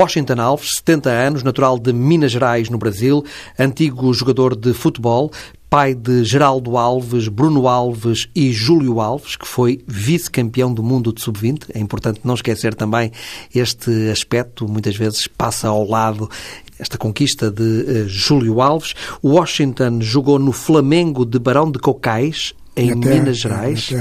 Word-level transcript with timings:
Washington 0.00 0.40
Alves, 0.40 0.76
70 0.76 1.10
anos, 1.10 1.42
natural 1.42 1.78
de 1.78 1.92
Minas 1.92 2.32
Gerais, 2.32 2.70
no 2.70 2.78
Brasil, 2.78 3.22
antigo 3.58 4.10
jogador 4.14 4.56
de 4.56 4.72
futebol, 4.72 5.30
pai 5.68 5.94
de 5.94 6.24
Geraldo 6.24 6.78
Alves, 6.78 7.28
Bruno 7.28 7.68
Alves 7.68 8.26
e 8.34 8.50
Júlio 8.50 8.98
Alves, 8.98 9.36
que 9.36 9.46
foi 9.46 9.84
vice-campeão 9.86 10.72
do 10.72 10.82
mundo 10.82 11.12
de 11.12 11.20
sub-20. 11.20 11.66
É 11.74 11.78
importante 11.78 12.20
não 12.24 12.32
esquecer 12.32 12.74
também 12.74 13.12
este 13.54 14.08
aspecto, 14.10 14.66
muitas 14.66 14.96
vezes 14.96 15.26
passa 15.26 15.68
ao 15.68 15.86
lado 15.86 16.30
esta 16.78 16.96
conquista 16.96 17.50
de 17.50 17.62
uh, 17.62 18.08
Júlio 18.08 18.62
Alves. 18.62 18.94
Washington 19.22 20.00
jogou 20.00 20.38
no 20.38 20.52
Flamengo 20.52 21.26
de 21.26 21.38
Barão 21.38 21.70
de 21.70 21.78
Cocais, 21.78 22.54
em 22.74 22.94
Minas 22.94 23.36
Gerais. 23.36 23.92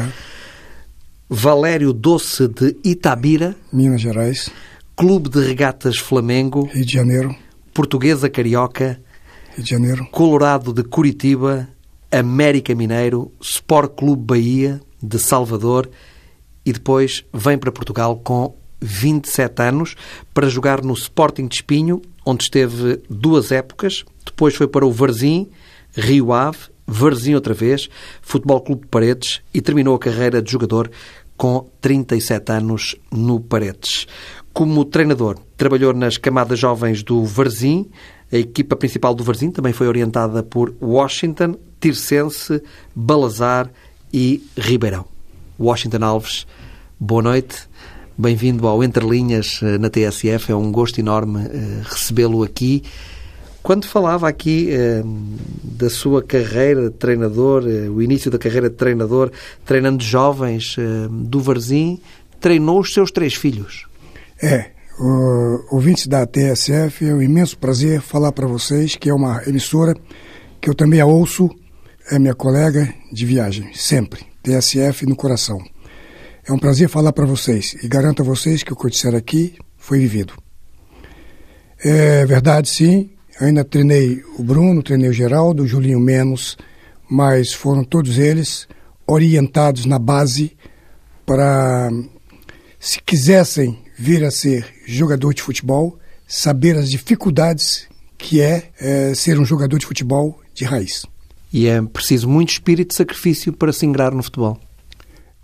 Valério 1.30 1.92
Doce 1.92 2.48
de 2.48 2.78
Itabira, 2.86 3.54
Minas 3.74 4.00
Gerais. 4.00 4.50
Clube 5.00 5.30
de 5.30 5.40
Regatas 5.40 5.98
Flamengo, 5.98 6.68
Rio 6.74 6.86
de 6.86 6.92
Janeiro. 6.92 7.34
Portuguesa 7.74 8.30
Carioca, 8.30 9.00
Rio 9.56 9.64
de 9.64 9.70
Janeiro. 9.70 10.06
Colorado 10.12 10.74
de 10.74 10.84
Curitiba, 10.84 11.70
América 12.12 12.76
Mineiro, 12.76 13.32
Sport 13.40 13.96
Clube 13.96 14.22
Bahia 14.22 14.82
de 15.02 15.18
Salvador 15.18 15.90
e 16.66 16.74
depois 16.74 17.24
vem 17.34 17.58
para 17.58 17.72
Portugal 17.72 18.18
com 18.18 18.54
27 18.82 19.62
anos 19.62 19.96
para 20.34 20.50
jogar 20.50 20.84
no 20.84 20.96
Sporting 20.96 21.48
de 21.48 21.56
Espinho, 21.56 22.02
onde 22.26 22.44
esteve 22.44 23.02
duas 23.10 23.54
épocas. 23.54 24.04
Depois 24.26 24.54
foi 24.54 24.68
para 24.68 24.86
o 24.86 24.92
Varzim, 24.92 25.48
Rio 25.96 26.34
Ave, 26.34 26.58
Varzim 26.86 27.36
outra 27.36 27.54
vez, 27.54 27.88
Futebol 28.22 28.60
Clube 28.60 28.82
de 28.82 28.88
Paredes 28.88 29.40
e 29.54 29.62
terminou 29.62 29.96
a 29.96 30.00
carreira 30.00 30.42
de 30.42 30.52
jogador 30.52 30.92
com 31.40 31.70
37 31.80 32.52
anos 32.52 32.98
no 33.10 33.40
Paredes. 33.40 34.06
Como 34.54 34.84
treinador, 34.86 35.38
trabalhou 35.56 35.94
nas 35.94 36.18
camadas 36.18 36.60
jovens 36.60 37.04
do 37.04 37.24
Varzim, 37.24 37.90
a 38.32 38.38
equipa 38.38 38.76
principal 38.76 39.16
do 39.16 39.24
Varzim 39.24 39.50
também 39.50 39.74
foi 39.74 39.88
orientada 39.88 40.44
por 40.44 40.74
Washington, 40.80 41.56
Tirsense, 41.80 42.62
Balazar 42.96 43.72
e 44.14 44.44
Ribeirão. 44.56 45.06
Washington 45.60 46.06
Alves, 46.06 46.46
boa 47.00 47.24
noite. 47.24 47.68
Bem-vindo 48.16 48.68
ao 48.68 48.84
Entre 48.84 49.04
Linhas 49.04 49.60
eh, 49.64 49.80
na 49.80 49.90
TSF. 49.90 50.52
É 50.52 50.56
um 50.56 50.72
gosto 50.72 51.00
enorme 51.00 51.40
uh, 51.40 51.82
recebê-lo 51.90 52.44
aqui. 52.44 52.84
Quando 53.64 53.88
falava 53.88 54.28
aqui 54.28 54.70
uh, 54.74 55.38
da 55.64 55.90
sua 55.90 56.22
carreira 56.22 56.90
de 56.90 56.96
treinador, 56.98 57.64
o 57.64 58.02
início 58.02 58.30
da 58.30 58.38
carreira 58.38 58.70
de 58.70 58.76
treinador, 58.76 59.32
treinando 59.66 60.04
jovens 60.04 60.76
do 61.10 61.40
Varzim, 61.40 62.00
treinou 62.40 62.80
os 62.80 62.94
seus 62.94 63.10
três 63.10 63.34
filhos. 63.34 63.89
É, 64.42 64.72
o, 65.00 65.66
ouvintes 65.76 66.08
da 66.08 66.26
TSF, 66.26 67.06
é 67.06 67.14
um 67.14 67.22
imenso 67.22 67.58
prazer 67.58 68.02
falar 68.02 68.32
para 68.32 68.48
vocês 68.48 68.96
que 68.96 69.10
é 69.10 69.14
uma 69.14 69.44
emissora 69.46 69.96
que 70.62 70.70
eu 70.70 70.74
também 70.74 71.02
a 71.02 71.06
ouço, 71.06 71.50
é 72.10 72.18
minha 72.18 72.34
colega 72.34 72.94
de 73.12 73.26
viagem, 73.26 73.74
sempre. 73.74 74.26
TSF 74.42 75.06
no 75.06 75.16
coração. 75.16 75.60
É 76.48 76.54
um 76.54 76.58
prazer 76.58 76.90
falar 76.90 77.14
para 77.14 77.26
vocês 77.26 77.76
e 77.84 77.88
garanto 77.88 78.22
a 78.22 78.26
vocês 78.26 78.64
que 78.64 78.74
o 78.74 78.76
que 78.76 78.86
eu 78.86 78.90
disser 78.90 79.14
aqui 79.14 79.56
foi 79.78 80.00
vivido. 80.00 80.34
É 81.84 82.26
verdade, 82.26 82.70
sim. 82.70 83.12
Ainda 83.40 83.64
treinei 83.64 84.22
o 84.38 84.44
Bruno, 84.44 84.82
treinei 84.82 85.10
o 85.10 85.14
Geraldo, 85.14 85.64
o 85.64 85.68
Julinho 85.68 86.00
menos, 86.00 86.58
mas 87.10 87.54
foram 87.54 87.84
todos 87.84 88.18
eles 88.18 88.68
orientados 89.06 89.86
na 89.86 90.00
base 90.00 90.58
para, 91.26 91.90
se 92.80 93.02
quisessem 93.02 93.78
vir 94.00 94.24
a 94.24 94.32
ser 94.32 94.66
jogador 94.86 95.34
de 95.34 95.42
futebol, 95.42 96.00
saber 96.26 96.78
as 96.78 96.90
dificuldades 96.90 97.86
que 98.18 98.40
é, 98.40 98.70
é 98.80 99.14
ser 99.14 99.38
um 99.38 99.44
jogador 99.44 99.78
de 99.78 99.86
futebol 99.86 100.40
de 100.54 100.64
raiz. 100.64 101.06
E 101.52 101.68
é 101.68 101.82
preciso 101.82 102.30
muito 102.30 102.54
espírito 102.54 102.92
de 102.92 102.96
sacrifício 102.96 103.52
para 103.52 103.74
se 103.74 103.86
ingrar 103.86 104.14
no 104.14 104.24
futebol. 104.24 104.58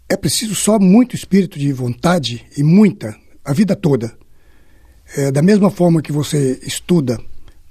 É 0.07 0.15
preciso 0.15 0.55
só 0.55 0.79
muito 0.79 1.17
espírito 1.17 1.59
de 1.59 1.73
vontade 1.73 2.45
e 2.55 2.63
muita, 2.63 3.17
a 3.43 3.51
vida 3.51 3.75
toda. 3.75 4.17
É, 5.17 5.31
da 5.31 5.41
mesma 5.41 5.69
forma 5.69 6.01
que 6.01 6.13
você 6.13 6.57
estuda 6.63 7.19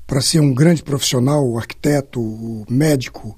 para 0.07 0.21
ser 0.21 0.41
um 0.41 0.53
grande 0.53 0.83
profissional, 0.83 1.57
arquiteto, 1.57 2.67
médico, 2.69 3.35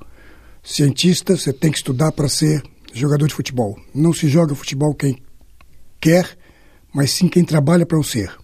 cientista, 0.65 1.37
você 1.37 1.53
tem 1.53 1.71
que 1.71 1.79
estudar 1.79 2.11
para 2.11 2.29
ser 2.29 2.61
jogador 2.93 3.29
de 3.29 3.35
futebol. 3.35 3.79
Não 3.95 4.13
se 4.13 4.29
joga 4.29 4.55
futebol 4.55 4.93
quem 4.95 5.23
quer, 6.01 6.37
mas 6.97 7.11
sim 7.11 7.29
quem 7.29 7.45
trabalha 7.45 7.85
para 7.85 7.99
o 7.99 8.03
ser. 8.03 8.35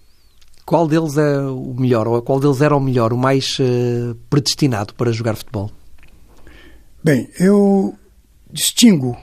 Qual 0.66 0.86
deles 0.86 1.16
é 1.16 1.40
o 1.40 1.72
melhor, 1.72 2.06
ou 2.06 2.20
qual 2.20 2.38
deles 2.38 2.60
era 2.60 2.76
o 2.76 2.80
melhor, 2.80 3.10
o 3.10 3.16
mais 3.16 3.58
uh, 3.58 4.14
predestinado 4.28 4.92
para 4.92 5.10
jogar 5.10 5.36
futebol? 5.36 5.70
Bem, 7.02 7.30
eu 7.40 7.96
distingo 8.52 9.16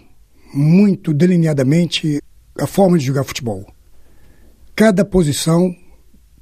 muito 0.51 1.13
delineadamente 1.13 2.19
a 2.57 2.65
forma 2.65 2.97
de 2.97 3.05
jogar 3.05 3.23
futebol. 3.23 3.71
Cada 4.75 5.05
posição, 5.05 5.75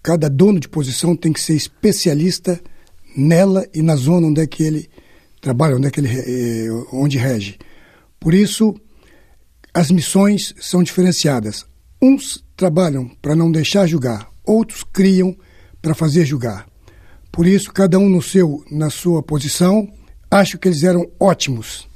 cada 0.01 0.29
dono 0.29 0.57
de 0.57 0.69
posição 0.69 1.13
tem 1.13 1.33
que 1.33 1.41
ser 1.41 1.55
especialista 1.55 2.57
nela 3.17 3.67
e 3.73 3.81
na 3.81 3.97
zona 3.97 4.27
onde 4.27 4.39
é 4.39 4.47
que 4.47 4.63
ele 4.63 4.89
trabalha, 5.41 5.75
onde 5.75 5.87
é 5.87 5.91
que 5.91 5.99
ele 5.99 6.09
eh, 6.09 6.69
onde 6.93 7.17
rege. 7.17 7.57
Por 8.17 8.33
isso, 8.33 8.73
as 9.73 9.91
missões 9.91 10.55
são 10.57 10.81
diferenciadas. 10.81 11.65
Uns 12.01 12.43
trabalham 12.55 13.09
para 13.21 13.35
não 13.35 13.51
deixar 13.51 13.87
julgar, 13.87 14.29
outros 14.45 14.83
criam 14.83 15.35
para 15.81 15.95
fazer 15.95 16.25
julgar. 16.25 16.67
Por 17.31 17.45
isso, 17.45 17.71
cada 17.71 17.97
um 17.97 18.09
no 18.09 18.21
seu, 18.21 18.63
na 18.71 18.89
sua 18.89 19.21
posição, 19.21 19.87
acho 20.29 20.57
que 20.57 20.67
eles 20.67 20.83
eram 20.83 21.09
ótimos. 21.19 21.87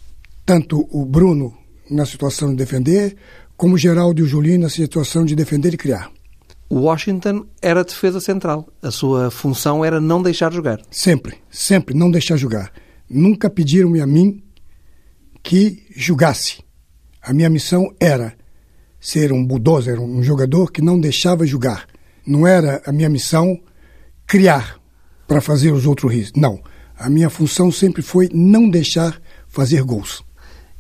Tanto 0.46 0.88
o 0.92 1.06
Bruno 1.06 1.56
na 1.90 2.06
situação 2.06 2.50
de 2.50 2.56
defender, 2.56 3.16
como 3.56 3.76
o 3.76 3.78
Geraldo 3.78 4.22
e 4.22 4.24
o 4.24 4.28
Julinho 4.28 4.62
na 4.62 4.70
situação 4.70 5.26
de 5.26 5.36
defender 5.36 5.74
e 5.74 5.78
criar. 5.78 6.12
O 6.70 6.80
Washington 6.82 7.46
era 7.62 7.84
defesa 7.84 8.20
central. 8.20 8.68
A 8.82 8.92
sua 8.92 9.30
função 9.30 9.84
era 9.84 10.00
não 10.00 10.24
deixar 10.24 10.54
jogar. 10.54 10.80
Sempre, 10.90 11.38
sempre 11.50 11.94
não 11.94 12.10
deixar 12.10 12.38
jogar. 12.38 12.72
Nunca 13.10 13.50
pediram-me 13.50 14.00
a 14.00 14.08
mim 14.08 14.42
que 15.44 15.86
julgasse. 15.96 16.64
A 17.22 17.34
minha 17.34 17.50
missão 17.50 17.94
era 18.00 18.34
ser 19.02 19.34
um 19.34 19.44
bulldozer, 19.44 20.00
um 20.00 20.22
jogador 20.22 20.72
que 20.72 20.82
não 20.82 21.00
deixava 21.00 21.46
jogar. 21.46 21.88
Não 22.26 22.46
era 22.46 22.84
a 22.86 22.92
minha 22.92 23.10
missão 23.10 23.60
criar 24.28 24.80
para 25.28 25.42
fazer 25.42 25.72
os 25.72 25.88
outros 25.88 26.14
rir. 26.14 26.32
Não. 26.36 26.62
A 26.98 27.10
minha 27.10 27.30
função 27.30 27.72
sempre 27.72 28.04
foi 28.04 28.30
não 28.32 28.70
deixar 28.70 29.20
fazer 29.48 29.82
gols. 29.82 30.24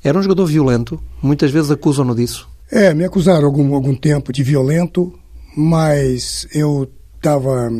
Era 0.04 0.18
um 0.18 0.22
jogador 0.22 0.46
violento? 0.46 1.02
Muitas 1.22 1.50
vezes 1.50 1.72
acusam-no 1.72 2.16
disso. 2.16 2.48
É, 2.70 2.94
me 2.94 3.04
acusaram 3.04 3.46
algum, 3.46 3.74
algum 3.74 3.96
tempo 3.96 4.32
de 4.32 4.44
violento, 4.44 5.12
mas 5.58 6.48
eu 6.53 6.90
estava 7.16 7.72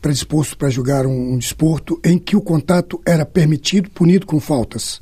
predisposto 0.00 0.56
para 0.56 0.70
jogar 0.70 1.06
um, 1.06 1.34
um 1.34 1.38
desporto 1.38 2.00
em 2.02 2.18
que 2.18 2.34
o 2.34 2.40
contato 2.40 3.00
era 3.06 3.26
permitido, 3.26 3.90
punido 3.90 4.26
com 4.26 4.40
faltas. 4.40 5.00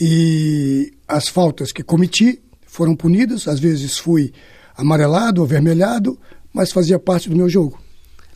E 0.00 0.92
as 1.06 1.28
faltas 1.28 1.70
que 1.70 1.82
cometi 1.82 2.42
foram 2.76 2.94
punidas, 2.94 3.48
às 3.48 3.58
vezes 3.58 3.96
fui 3.96 4.34
amarelado, 4.76 5.42
avermelhado, 5.42 6.18
mas 6.52 6.70
fazia 6.70 6.98
parte 6.98 7.26
do 7.30 7.34
meu 7.34 7.48
jogo. 7.48 7.80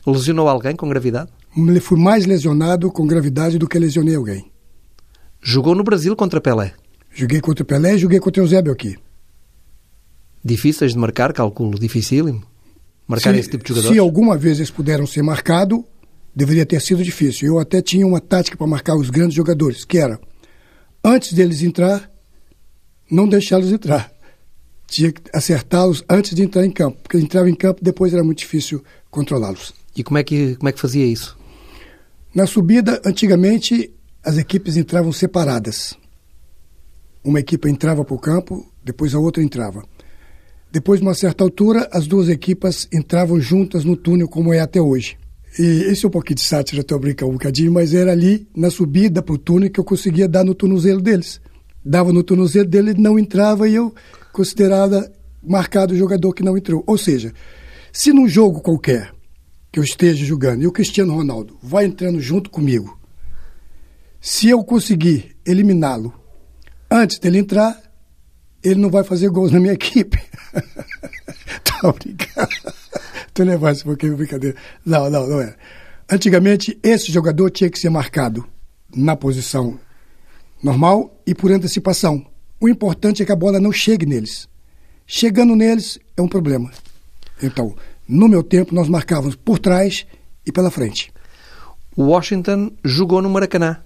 Lesionou 0.07 0.49
alguém 0.49 0.75
com 0.75 0.89
gravidade? 0.89 1.31
Fui 1.83 2.01
mais 2.01 2.25
lesionado 2.25 2.91
com 2.91 3.07
gravidade 3.07 3.59
do 3.59 3.69
que 3.69 3.79
lesionei 3.79 4.15
alguém. 4.15 4.51
Jogou 5.43 5.75
no 5.75 5.85
Brasil 5.85 6.17
contra 6.17 6.41
Pelé? 6.41 6.73
Joguei 7.13 7.43
contra 7.43 7.67
Pelé 7.67 7.97
e 7.97 7.99
joguei 7.99 8.19
contra 8.19 8.43
Eusébio 8.43 8.73
aqui. 8.73 8.97
Difíceis 10.43 10.93
de 10.93 10.99
marcar, 10.99 11.35
calculo, 11.35 11.79
dificílimo? 11.79 12.43
Marcar 13.07 13.35
se, 13.35 13.41
esse 13.41 13.51
tipo 13.51 13.63
de 13.63 13.69
jogadores? 13.69 13.93
Se 13.95 13.99
alguma 13.99 14.39
vez 14.39 14.57
eles 14.57 14.71
puderam 14.71 15.07
ser 15.07 15.23
marcados, 15.23 15.85
deveria 16.35 16.65
ter 16.65 16.81
sido 16.81 17.05
difícil. 17.05 17.47
Eu 17.47 17.59
até 17.59 17.83
tinha 17.83 18.07
uma 18.07 18.21
tática 18.23 18.57
para 18.57 18.67
marcar 18.67 18.97
os 18.97 19.11
grandes 19.11 19.35
jogadores, 19.35 19.85
que 19.85 19.99
era, 19.99 20.19
antes 21.05 21.35
deles 21.35 21.63
entrar, 21.63 22.11
não 23.11 23.29
deixá-los 23.29 23.71
entrar 23.71 24.11
tinha 24.91 25.13
que 25.13 25.23
acertá-los 25.33 26.05
antes 26.09 26.35
de 26.35 26.43
entrar 26.43 26.65
em 26.65 26.71
campo, 26.71 26.99
porque 27.03 27.17
entrava 27.17 27.49
em 27.49 27.55
campo 27.55 27.83
depois 27.83 28.13
era 28.13 28.25
muito 28.25 28.39
difícil 28.39 28.83
controlá-los. 29.11 29.73
E 29.97 30.03
como 30.03 30.19
é 30.19 30.25
que 30.25 30.57
como 30.57 30.69
é 30.69 30.73
que 30.73 30.81
fazia 30.81 31.07
isso? 31.07 31.39
Na 32.35 32.47
subida, 32.47 33.01
antigamente 33.05 33.93
as 34.23 34.37
equipes 34.37 34.77
entravam 34.77 35.13
separadas. 35.13 35.97
Uma 37.23 37.41
equipe 37.41 37.69
entrava 37.69 38.05
para 38.05 38.15
o 38.15 38.19
campo, 38.19 38.67
depois 38.85 39.15
a 39.15 39.19
outra 39.19 39.43
entrava. 39.43 39.85
Depois, 40.73 41.01
de 41.01 41.07
uma 41.07 41.15
certa 41.15 41.43
altura, 41.43 41.89
as 41.93 42.07
duas 42.07 42.29
equipas 42.29 42.89
entravam 42.93 43.41
juntas 43.41 43.85
no 43.85 43.97
túnel, 43.97 44.29
como 44.29 44.55
é 44.55 44.61
até 44.61 44.81
hoje. 44.81 45.19
E 45.59 45.63
esse 45.91 46.05
é 46.05 46.09
um 46.09 46.11
pouquinho 46.13 46.37
de 46.37 46.43
sátira, 46.43 46.81
estou 46.81 46.99
brincando 46.99 47.33
um 47.33 47.35
bocadinho, 47.35 47.73
mas 47.73 47.93
era 47.93 48.13
ali, 48.13 48.47
na 48.57 48.71
subida 48.71 49.21
para 49.21 49.35
o 49.35 49.39
túnel, 49.39 49.69
que 49.69 49.81
eu 49.81 49.85
conseguia 49.85 50.29
dar 50.29 50.45
no 50.45 50.55
tornozelo 50.55 51.01
deles. 51.01 51.41
Dava 51.85 52.13
no 52.13 52.23
tornozelo 52.23 52.69
dele, 52.69 52.95
não 52.95 53.19
entrava 53.19 53.69
e 53.69 53.75
eu 53.75 53.93
considerada 54.41 55.13
marcado 55.43 55.93
o 55.93 55.97
jogador 55.97 56.33
que 56.33 56.43
não 56.43 56.57
entrou. 56.57 56.83
Ou 56.87 56.97
seja, 56.97 57.35
se 57.93 58.11
num 58.11 58.27
jogo 58.27 58.63
qualquer 58.63 59.13
que 59.71 59.79
eu 59.79 59.85
esteja 59.85 60.25
jogando 60.25 60.63
e 60.63 60.67
o 60.67 60.73
Cristiano 60.73 61.15
Ronaldo 61.15 61.59
vai 61.63 61.85
entrando 61.85 62.19
junto 62.21 62.49
comigo, 62.49 62.99
se 64.19 64.49
eu 64.49 64.65
conseguir 64.65 65.37
eliminá-lo 65.47 66.15
antes 66.91 67.19
dele 67.19 67.39
entrar, 67.39 67.79
ele 68.65 68.81
não 68.81 68.89
vai 68.89 69.05
fazer 69.05 69.29
gols 69.29 69.53
na 69.53 69.61
minha 69.61 69.75
equipe. 69.75 70.19
Tô 71.65 71.93
brincando. 71.93 72.49
Tô 73.35 73.43
levando 73.45 73.75
isso 73.75 73.85
um 73.85 73.91
pouquinho 73.91 74.17
brincadeira. 74.17 74.57
Não, 74.85 75.11
não, 75.11 75.27
não 75.27 75.41
é. 75.43 75.55
Antigamente, 76.11 76.79
esse 76.83 77.13
jogador 77.13 77.51
tinha 77.51 77.69
que 77.69 77.79
ser 77.79 77.91
marcado 77.91 78.47
na 78.95 79.15
posição 79.15 79.79
normal 80.63 81.23
e 81.27 81.35
por 81.35 81.53
antecipação. 81.53 82.27
O 82.61 82.69
importante 82.69 83.23
é 83.23 83.27
que 83.27 83.33
a 83.33 83.37
bola 83.37 83.59
não 83.59 83.73
chegue 83.73 84.05
neles. 84.05 84.47
Chegando 85.07 85.57
neles 85.57 85.99
é 86.17 86.21
um 86.21 86.29
problema. 86.29 86.71
Então, 87.43 87.75
no 88.07 88.29
meu 88.29 88.43
tempo, 88.43 88.75
nós 88.75 88.89
marcávamos 88.89 89.35
por 89.35 89.59
trás 89.59 90.07
e 90.47 90.53
pela 90.53 90.71
frente. 90.71 91.13
O 91.97 92.05
Washington 92.05 92.71
jogou 92.85 93.23
no 93.23 93.31
Maracanã. 93.31 93.79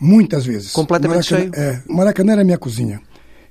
Muitas 0.00 0.44
vezes. 0.44 0.72
Completamente 0.72 1.32
Maracanã, 1.32 1.52
cheio. 1.52 1.64
É, 1.64 1.82
Maracanã 1.86 2.32
era 2.32 2.44
minha 2.44 2.58
cozinha. 2.58 3.00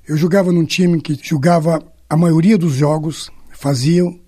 Eu 0.06 0.16
jogava 0.16 0.52
num 0.52 0.64
time 0.64 1.00
que 1.00 1.18
jogava 1.22 1.82
a 2.08 2.16
maioria 2.16 2.58
dos 2.58 2.74
jogos, 2.74 3.30
faziam 3.52 4.18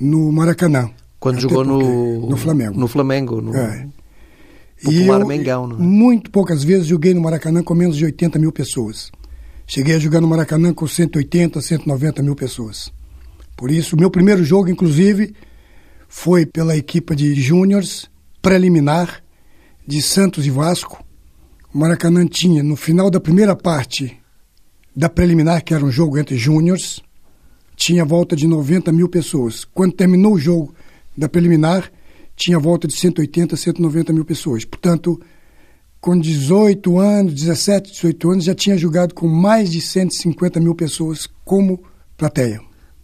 no 0.00 0.32
Maracanã. 0.32 0.90
Quando 1.18 1.40
jogou 1.40 1.64
no, 1.64 2.28
no 2.28 2.36
Flamengo. 2.36 2.78
No 2.78 2.86
Flamengo. 2.86 3.40
No... 3.40 3.54
É. 3.54 3.88
Popular 4.82 5.20
eu, 5.20 5.26
Mengão, 5.26 5.66
não 5.66 5.76
é? 5.76 5.80
Muito 5.80 6.30
poucas 6.30 6.62
vezes 6.62 6.86
joguei 6.86 7.14
no 7.14 7.20
Maracanã 7.20 7.62
com 7.62 7.74
menos 7.74 7.96
de 7.96 8.04
80 8.04 8.38
mil 8.38 8.52
pessoas. 8.52 9.10
Cheguei 9.66 9.96
a 9.96 9.98
jogar 9.98 10.20
no 10.20 10.28
Maracanã 10.28 10.72
com 10.72 10.86
180, 10.86 11.60
190 11.60 12.22
mil 12.22 12.36
pessoas. 12.36 12.92
Por 13.56 13.70
isso, 13.70 13.96
meu 13.96 14.10
primeiro 14.10 14.44
jogo, 14.44 14.70
inclusive, 14.70 15.34
foi 16.08 16.46
pela 16.46 16.76
equipe 16.76 17.16
de 17.16 17.34
júniores, 17.34 18.08
preliminar, 18.40 19.24
de 19.84 20.00
Santos 20.00 20.46
e 20.46 20.50
Vasco. 20.50 21.04
O 21.74 21.78
Maracanã 21.78 22.24
tinha, 22.26 22.62
no 22.62 22.76
final 22.76 23.10
da 23.10 23.18
primeira 23.18 23.56
parte 23.56 24.16
da 24.94 25.08
preliminar, 25.08 25.64
que 25.64 25.74
era 25.74 25.84
um 25.84 25.90
jogo 25.90 26.16
entre 26.16 26.36
júniores, 26.36 27.00
tinha 27.74 28.04
volta 28.04 28.36
de 28.36 28.46
90 28.46 28.92
mil 28.92 29.08
pessoas. 29.08 29.64
Quando 29.64 29.94
terminou 29.94 30.34
o 30.34 30.38
jogo 30.38 30.74
da 31.16 31.28
preliminar, 31.28 31.90
tinha 32.36 32.58
volta 32.58 32.86
de 32.86 32.94
180, 32.94 33.56
190 33.56 34.12
mil 34.12 34.24
pessoas. 34.24 34.64
Portanto, 34.64 35.20
com 36.06 36.16
18 36.16 37.00
anos, 37.00 37.34
17, 37.34 37.90
18 37.90 38.30
anos, 38.30 38.44
já 38.44 38.54
tinha 38.54 38.78
jogado 38.78 39.12
com 39.12 39.26
mais 39.26 39.68
de 39.68 39.80
150 39.80 40.60
mil 40.60 40.72
pessoas 40.72 41.28
como 41.44 41.82
plateia. 42.16 42.60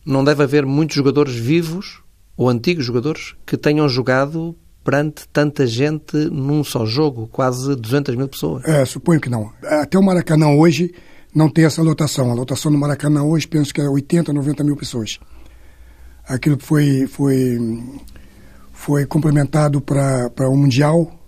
Não 0.07 0.23
deve 0.23 0.45
haver 0.45 0.65
muitos 0.65 0.95
jogadores 0.95 1.35
vivos 1.35 2.01
ou 2.37 2.49
antigos 2.49 2.85
jogadores 2.85 3.35
que 3.45 3.57
tenham 3.57 3.89
jogado 3.89 4.55
perante 4.85 5.27
tanta 5.33 5.67
gente 5.67 6.17
num 6.31 6.63
só 6.63 6.87
jogo, 6.87 7.27
quase 7.27 7.75
200 7.75 8.15
mil 8.15 8.29
pessoas. 8.29 8.65
É, 8.65 8.85
suponho 8.85 9.21
que 9.21 9.29
não. 9.29 9.51
Até 9.65 9.99
o 9.99 10.03
Maracanã 10.03 10.51
hoje 10.51 10.95
não 11.35 11.51
tem 11.51 11.65
essa 11.65 11.83
lotação. 11.83 12.31
A 12.31 12.35
lotação 12.35 12.71
no 12.71 12.79
Maracanã 12.79 13.25
hoje 13.25 13.49
penso 13.49 13.75
que 13.75 13.81
é 13.81 13.89
80, 13.89 14.33
90 14.33 14.63
mil 14.63 14.77
pessoas. 14.77 15.19
Aquilo 16.25 16.57
foi, 16.61 17.09
foi, 17.09 17.59
foi 18.73 19.07
complementado 19.07 19.81
para 19.81 20.49
o 20.49 20.57
Mundial 20.57 21.19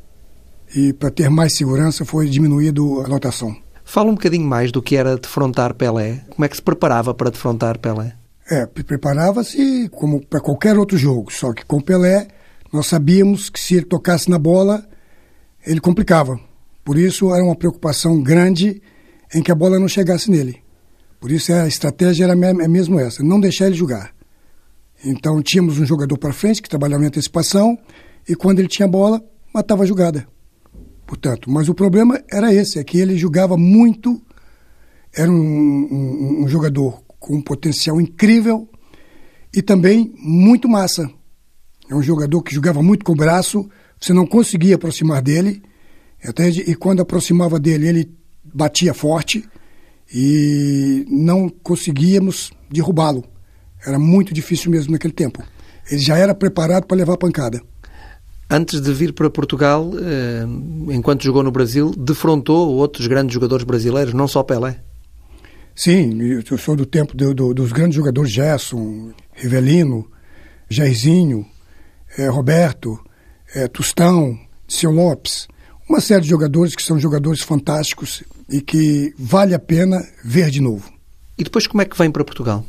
e 0.75 0.93
para 0.93 1.11
ter 1.11 1.31
mais 1.31 1.53
segurança 1.53 2.05
foi 2.05 2.29
diminuído 2.29 3.01
a 3.01 3.07
lotação. 3.07 3.57
Fala 3.85 4.11
um 4.11 4.15
bocadinho 4.15 4.47
mais 4.47 4.73
do 4.73 4.83
que 4.83 4.97
era 4.97 5.17
defrontar 5.17 5.75
Pelé. 5.75 6.25
Como 6.31 6.45
é 6.45 6.49
que 6.49 6.57
se 6.57 6.63
preparava 6.63 7.15
para 7.15 7.31
defrontar 7.31 7.79
Pelé? 7.79 8.15
É, 8.51 8.67
pre- 8.67 8.83
preparava-se 8.85 9.89
como 9.91 10.25
para 10.25 10.41
qualquer 10.41 10.79
outro 10.79 10.97
jogo, 10.97 11.33
só 11.33 11.53
que 11.53 11.65
com 11.65 11.81
Pelé 11.81 12.29
nós 12.73 12.87
sabíamos 12.87 13.49
que 13.49 13.61
se 13.61 13.77
ele 13.77 13.87
tocasse 13.87 14.29
na 14.29 14.39
bola, 14.39 14.87
ele 15.67 15.81
complicava. 15.81 16.39
Por 16.85 16.99
isso 16.99 17.33
era 17.33 17.45
uma 17.45 17.57
preocupação 17.57 18.23
grande 18.23 18.83
em 19.35 19.43
que 19.43 19.53
a 19.53 19.55
bola 19.55 19.79
não 19.79 19.89
chegasse 19.89 20.31
nele. 20.31 20.63
Por 21.21 21.31
isso 21.31 21.53
a 21.53 21.67
estratégia 21.67 22.25
era 22.25 22.33
é 22.35 22.69
mesmo 22.69 22.99
essa, 22.99 23.23
não 23.23 23.41
deixar 23.41 23.67
ele 23.67 23.75
jogar. 23.75 24.13
Então 25.05 25.43
tínhamos 25.43 25.79
um 25.79 25.87
jogador 25.87 26.19
para 26.19 26.33
frente 26.33 26.61
que 26.61 26.69
trabalhava 26.69 27.05
em 27.05 27.07
antecipação 27.07 27.79
e 28.29 28.35
quando 28.35 28.59
ele 28.59 28.69
tinha 28.69 28.89
bola, 28.89 29.23
matava 29.55 29.85
a 29.85 29.87
jogada. 29.87 30.27
Portanto, 31.15 31.49
mas 31.49 31.69
o 31.69 31.75
problema 31.75 32.21
era 32.29 32.53
esse, 32.53 32.77
é 32.77 32.83
que 32.83 32.99
ele 32.99 33.17
jogava 33.17 33.57
muito, 33.57 34.21
era 35.17 35.31
um, 35.31 35.37
um- 35.37 36.43
um 36.43 36.49
jogador 36.49 37.05
com 37.21 37.37
um 37.37 37.41
potencial 37.41 38.01
incrível 38.01 38.69
e 39.55 39.63
também 39.63 40.13
muito 40.19 40.69
massa. 40.69 41.09
É 41.89 41.95
um 41.95 42.03
jogador 42.03 42.43
que 42.43 42.53
jogava 42.53 42.83
muito 42.83 43.05
com 43.05 43.13
o 43.13 43.17
braço, 43.17 43.71
você 44.01 44.13
não 44.13 44.27
conseguia 44.27 44.75
aproximar 44.75 45.23
dele, 45.23 45.63
até 46.25 46.51
de- 46.51 46.63
e 46.63 46.75
quando 46.75 47.01
aproximava 47.01 47.61
dele, 47.61 47.87
ele 47.89 48.13
batia 48.53 48.93
forte 48.93 49.49
e 50.13 51.07
não 51.09 51.49
conseguíamos 51.49 52.51
derrubá-lo. 52.69 53.23
Era 53.87 54.01
muito 54.01 54.35
difícil 54.35 54.69
mesmo 54.69 54.91
naquele 54.91 55.15
tempo. 55.15 55.45
Ele 55.89 56.01
já 56.01 56.19
era 56.19 56.35
preparado 56.35 56.87
para 56.89 56.97
levar 56.97 57.17
pancada. 57.19 57.63
Antes 58.57 58.81
de 58.81 58.93
vir 58.93 59.13
para 59.13 59.29
Portugal, 59.29 59.91
eh, 60.01 60.45
enquanto 60.95 61.25
jogou 61.25 61.43
no 61.43 61.51
Brasil, 61.51 61.93
defrontou 61.99 62.73
outros 62.77 63.09
grandes 63.09 63.35
jogadores 63.35 63.65
brasileiros, 63.65 64.15
não 64.15 64.29
só 64.29 64.45
Pelé. 64.45 64.81
Sim, 65.75 66.21
eu 66.49 66.57
sou 66.57 66.77
do 66.77 66.87
tempo 66.87 67.17
do- 67.17 67.35
do- 67.35 67.53
dos 67.53 67.73
grandes 67.73 67.97
jogadores 67.97 68.31
Gerson, 68.31 69.11
Rivelino, 69.33 70.09
Jairzinho, 70.71 71.45
eh, 72.17 72.29
Roberto, 72.29 72.97
eh, 73.57 73.67
Tostão, 73.67 74.39
Seu 74.69 74.93
Lopes. 74.93 75.49
Uma 75.91 76.01
série 76.01 76.23
de 76.23 76.29
jogadores 76.29 76.77
que 76.77 76.83
são 76.83 76.97
jogadores 76.97 77.41
fantásticos 77.41 78.23
e 78.49 78.61
que 78.61 79.13
vale 79.19 79.53
a 79.53 79.59
pena 79.59 80.01
ver 80.25 80.49
de 80.49 80.61
novo. 80.61 80.93
E 81.37 81.43
depois 81.43 81.67
como 81.67 81.83
é 81.83 81.85
que 81.87 81.99
vem 81.99 82.09
para 82.11 82.25
Portugal? 82.25 82.65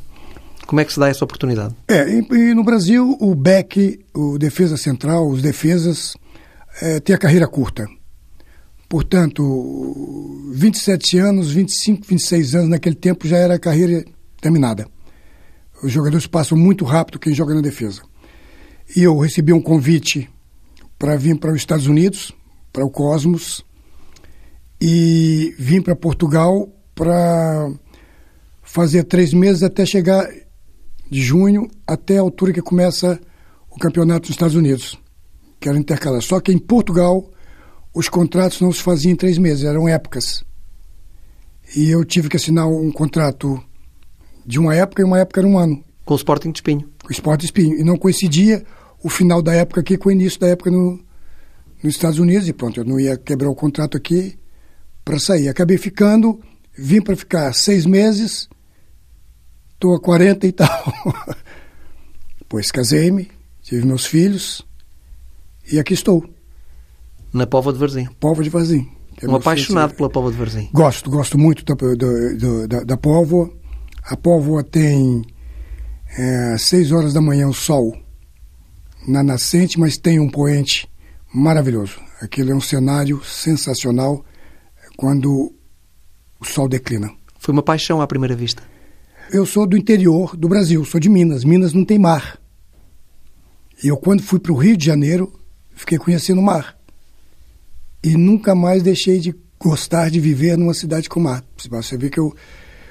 Como 0.66 0.82
é 0.82 0.86
que 0.86 0.94
se 0.94 1.00
dá 1.00 1.08
essa 1.08 1.24
oportunidade? 1.24 1.76
É, 1.88 2.10
e, 2.10 2.54
no 2.54 2.64
Brasil, 2.64 3.16
o 3.20 3.36
Beck, 3.36 4.00
o 4.14 4.38
defesa 4.38 4.78
central, 4.78 5.28
os 5.28 5.42
defesas, 5.42 6.16
eh, 6.82 7.00
têm 7.00 7.16
a 7.16 7.20
carreira 7.20 7.48
curta. 7.48 7.88
Portanto, 8.90 10.52
27 10.54 11.18
anos, 11.20 11.52
25, 11.52 12.08
26 12.08 12.56
anos, 12.56 12.70
naquele 12.70 12.96
tempo 12.96 13.28
já 13.28 13.38
era 13.38 13.56
a 13.56 13.60
carreira 13.60 14.06
terminada. 14.42 14.88
Os 15.84 15.92
jogadores 15.92 16.28
passam 16.28 16.58
muito 16.58 16.86
rápido 16.86 17.20
quem 17.20 17.34
joga 17.34 17.54
na 17.54 17.62
defesa. 17.62 18.02
E 18.96 19.04
eu 19.04 19.18
recebi 19.18 19.52
um 19.52 19.62
convite 19.62 20.30
para 20.98 21.16
vir 21.16 21.38
para 21.38 21.52
os 21.52 21.58
Estados 21.58 21.88
Unidos, 21.88 22.32
para 22.72 22.86
o 22.86 22.90
Cosmos, 22.90 23.66
e 24.80 25.54
vim 25.58 25.82
para 25.82 25.96
Portugal 25.96 26.70
para 26.94 27.72
fazer 28.62 29.04
três 29.04 29.34
meses 29.34 29.64
até 29.64 29.86
chegar 29.86 30.28
de 31.10 31.22
junho 31.22 31.70
até 31.86 32.18
a 32.18 32.22
altura 32.22 32.54
que 32.54 32.62
começa 32.62 33.20
o 33.70 33.78
campeonato 33.78 34.22
dos 34.22 34.32
Estados 34.32 34.56
Unidos, 34.56 34.98
que 35.60 35.70
era 35.70 35.78
intercalar. 35.78 36.22
Só 36.22 36.40
que 36.40 36.52
em 36.52 36.58
Portugal 36.58 37.30
os 37.94 38.10
contratos 38.10 38.62
não 38.62 38.72
se 38.72 38.82
faziam 38.82 39.14
em 39.14 39.16
três 39.16 39.38
meses, 39.38 39.64
eram 39.64 39.88
épocas. 39.88 40.44
E 41.76 41.90
eu 41.90 42.04
tive 42.06 42.30
que 42.30 42.38
assinar 42.38 42.68
um 42.68 42.92
contrato 42.92 43.62
de 44.46 44.60
uma 44.60 44.76
época 44.76 45.02
e 45.02 45.06
uma 45.06 45.20
época 45.20 45.42
era 45.42 45.48
um 45.48 45.58
ano, 45.58 45.84
Com 46.06 46.14
o 46.14 46.18
Sporting 46.18 46.52
de 46.52 46.60
Espinho. 46.60 46.90
com 47.02 47.10
o 47.10 47.12
Sport 47.12 47.44
Espinho. 47.44 47.80
E 47.80 47.84
não 47.84 47.98
coincidia 47.98 48.64
o 49.04 49.10
final 49.10 49.42
da 49.42 49.54
época 49.54 49.82
aqui 49.82 49.98
com 49.98 50.10
o 50.10 50.12
início 50.12 50.40
da 50.40 50.48
época 50.48 50.70
no, 50.70 51.00
nos 51.82 51.96
Estados 51.96 52.20
Unidos. 52.20 52.48
E 52.48 52.54
pronto, 52.54 52.80
eu 52.80 52.86
não 52.86 53.00
ia 53.00 53.18
quebrar 53.18 53.50
o 53.50 53.56
contrato 53.56 53.98
aqui 53.98 54.38
para 55.04 55.20
sair. 55.20 55.50
Acabei 55.50 55.78
ficando, 55.78 56.40
vim 56.78 57.02
para 57.02 57.16
ficar 57.16 57.54
seis 57.54 57.86
meses, 57.86 58.48
estou 59.86 59.96
a 59.96 60.00
40 60.00 60.48
e 60.48 60.52
tal. 60.52 60.94
Depois 62.40 62.72
casei-me, 62.72 63.30
tive 63.62 63.86
meus 63.86 64.06
filhos 64.06 64.66
e 65.72 65.80
aqui 65.80 65.94
estou, 65.94 66.24
Na 67.34 67.46
Pova 67.48 67.72
de 67.74 67.80
Varzim. 67.80 68.06
Povo 68.20 68.44
de 68.44 68.50
Vazim. 68.50 68.90
que 69.18 69.26
é 69.26 69.30
Um 69.30 69.36
apaixonado 69.36 69.90
filho. 69.90 69.98
pela 69.98 70.10
Pova 70.10 70.32
de 70.32 70.38
Varzim. 70.38 70.70
Gosto, 70.74 71.10
gosto 71.10 71.38
muito 71.38 71.64
da, 71.66 71.74
do- 71.76 72.68
da, 72.68 72.84
da 72.84 72.98
Póvoa. 72.98 73.52
A 74.04 74.16
Póvoa 74.16 74.64
tem 74.64 75.24
é, 76.18 76.58
seis 76.58 76.92
horas 76.92 77.14
da 77.14 77.22
manhã 77.22 77.48
o 77.48 77.54
sol 77.54 77.96
na 79.08 79.22
nascente, 79.24 79.80
mas 79.80 79.98
tem 79.98 80.20
um 80.20 80.30
poente 80.30 80.88
maravilhoso. 81.34 82.00
Aquilo 82.22 82.52
é 82.52 82.56
um 82.56 82.62
cenário 82.62 83.24
sensacional 83.24 84.24
quando 84.98 85.54
o 86.40 86.46
sol 86.46 86.68
declina. 86.68 87.12
Foi 87.40 87.52
uma 87.54 87.62
paixão 87.64 88.02
à 88.02 88.08
primeira 88.08 88.36
vista. 88.36 88.64
Eu 89.36 89.46
sou 89.46 89.68
do 89.68 89.76
interior 89.76 90.38
do 90.38 90.48
Brasil, 90.48 90.86
sou 90.86 90.98
de 90.98 91.10
Minas. 91.10 91.44
Minas 91.44 91.74
não 91.74 91.84
tem 91.84 92.00
mar. 92.00 92.40
Eu, 93.84 93.98
quando 93.98 94.24
fui 94.24 94.40
para 94.40 94.54
o 94.54 94.56
Rio 94.56 94.78
de 94.78 94.86
Janeiro, 94.86 95.38
fiquei 95.76 95.98
conhecendo 95.98 96.40
o 96.40 96.42
mar. 96.42 96.80
E 98.02 98.16
nunca 98.16 98.56
mais 98.56 98.82
deixei 98.82 99.20
de 99.20 99.36
gostar 99.60 100.10
de 100.10 100.22
viver 100.22 100.58
numa 100.58 100.74
cidade 100.74 101.10
com 101.10 101.20
mar. 101.20 101.44
Você 101.70 101.98
vê 101.98 102.10
que 102.10 102.18
eu 102.18 102.34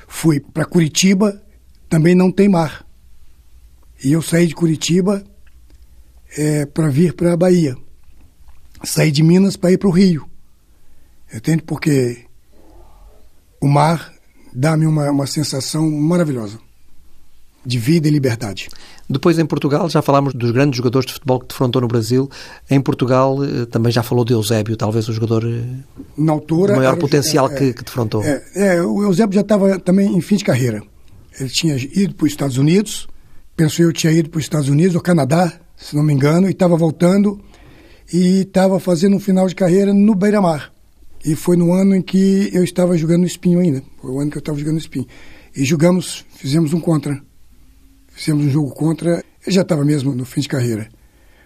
fui 0.06 0.38
para 0.38 0.66
Curitiba, 0.66 1.42
também 1.88 2.14
não 2.14 2.30
tem 2.30 2.46
mar. 2.46 2.86
E 4.04 4.12
eu 4.12 4.20
saí 4.20 4.46
de 4.46 4.54
Curitiba, 4.54 5.24
é, 6.36 6.66
para 6.66 6.90
vir 6.90 7.14
para 7.14 7.32
a 7.32 7.38
Bahia. 7.38 7.74
Saí 8.82 9.10
de 9.10 9.22
Minas 9.22 9.56
para 9.56 9.72
ir 9.72 9.78
para 9.78 9.88
o 9.88 9.92
Rio. 9.92 10.28
Entende? 11.32 11.62
Porque 11.62 12.26
o 13.62 13.66
mar 13.66 14.13
dá-me 14.54 14.87
uma, 14.87 15.11
uma 15.11 15.26
sensação 15.26 15.90
maravilhosa 15.90 16.58
de 17.66 17.78
vida 17.78 18.06
e 18.06 18.11
liberdade. 18.11 18.68
Depois, 19.08 19.38
em 19.38 19.46
Portugal, 19.46 19.88
já 19.88 20.02
falámos 20.02 20.34
dos 20.34 20.50
grandes 20.50 20.76
jogadores 20.76 21.06
de 21.06 21.14
futebol 21.14 21.40
que 21.40 21.49
defrontou 21.49 21.80
no 21.80 21.88
Brasil. 21.88 22.28
Em 22.70 22.80
Portugal, 22.80 23.42
eh, 23.42 23.66
também 23.66 23.90
já 23.90 24.02
falou 24.02 24.25
de 24.25 24.34
Eusébio, 24.34 24.76
talvez 24.76 25.08
o 25.08 25.12
jogador 25.12 25.44
eh, 25.46 25.62
Na 26.16 26.32
altura, 26.32 26.75
de 26.75 26.78
maior 26.78 26.96
potencial 26.96 27.50
é, 27.50 27.54
que, 27.54 27.73
que 27.73 27.84
defrontou. 27.84 28.23
É, 28.23 28.42
é, 28.54 28.82
o 28.82 29.02
Eusébio 29.02 29.34
já 29.34 29.40
estava 29.40 29.78
também 29.78 30.14
em 30.14 30.20
fim 30.20 30.37
de 30.37 30.44
carreira. 30.44 30.82
Ele 31.38 31.49
tinha 31.49 31.76
ido 31.76 32.14
para 32.14 32.26
os 32.26 32.32
Estados 32.32 32.58
Unidos, 32.58 33.08
penso 33.56 33.82
eu 33.82 33.92
tinha 33.92 34.12
ido 34.12 34.28
para 34.28 34.38
os 34.38 34.44
Estados 34.44 34.68
Unidos 34.68 34.94
ou 34.94 35.00
Canadá, 35.00 35.52
se 35.76 35.96
não 35.96 36.02
me 36.02 36.12
engano, 36.12 36.46
e 36.46 36.50
estava 36.50 36.76
voltando 36.76 37.40
e 38.12 38.40
estava 38.42 38.78
fazendo 38.78 39.16
um 39.16 39.20
final 39.20 39.49
de 39.49 39.54
carreira 39.54 39.92
no 39.92 40.14
Beira-Mar. 40.14 40.74
E 41.25 41.35
foi 41.35 41.57
no 41.57 41.73
ano 41.73 41.97
em 41.97 42.02
que 42.02 42.50
eu 42.52 42.62
estava 42.62 42.97
jogando 42.99 43.25
Espinho 43.25 43.59
ainda. 43.59 43.83
Foi 44.00 44.11
o 44.11 44.21
ano 44.21 44.31
que 44.31 44.37
eu 44.37 44.40
estava 44.40 44.59
jogando 44.59 44.78
Espinho. 44.78 45.07
E 45.57 45.64
jogamos, 45.64 46.26
fizemos 46.37 46.75
um 46.75 46.81
contra. 46.81 47.19
Fizemos 48.09 48.45
um 48.45 48.50
jogo 48.50 48.75
contra. 48.75 49.25
Ele 49.45 49.54
já 49.54 49.62
estava 49.62 49.85
mesmo 49.85 50.14
no 50.14 50.26
fim 50.26 50.43
de 50.43 50.49
carreira. 50.49 50.88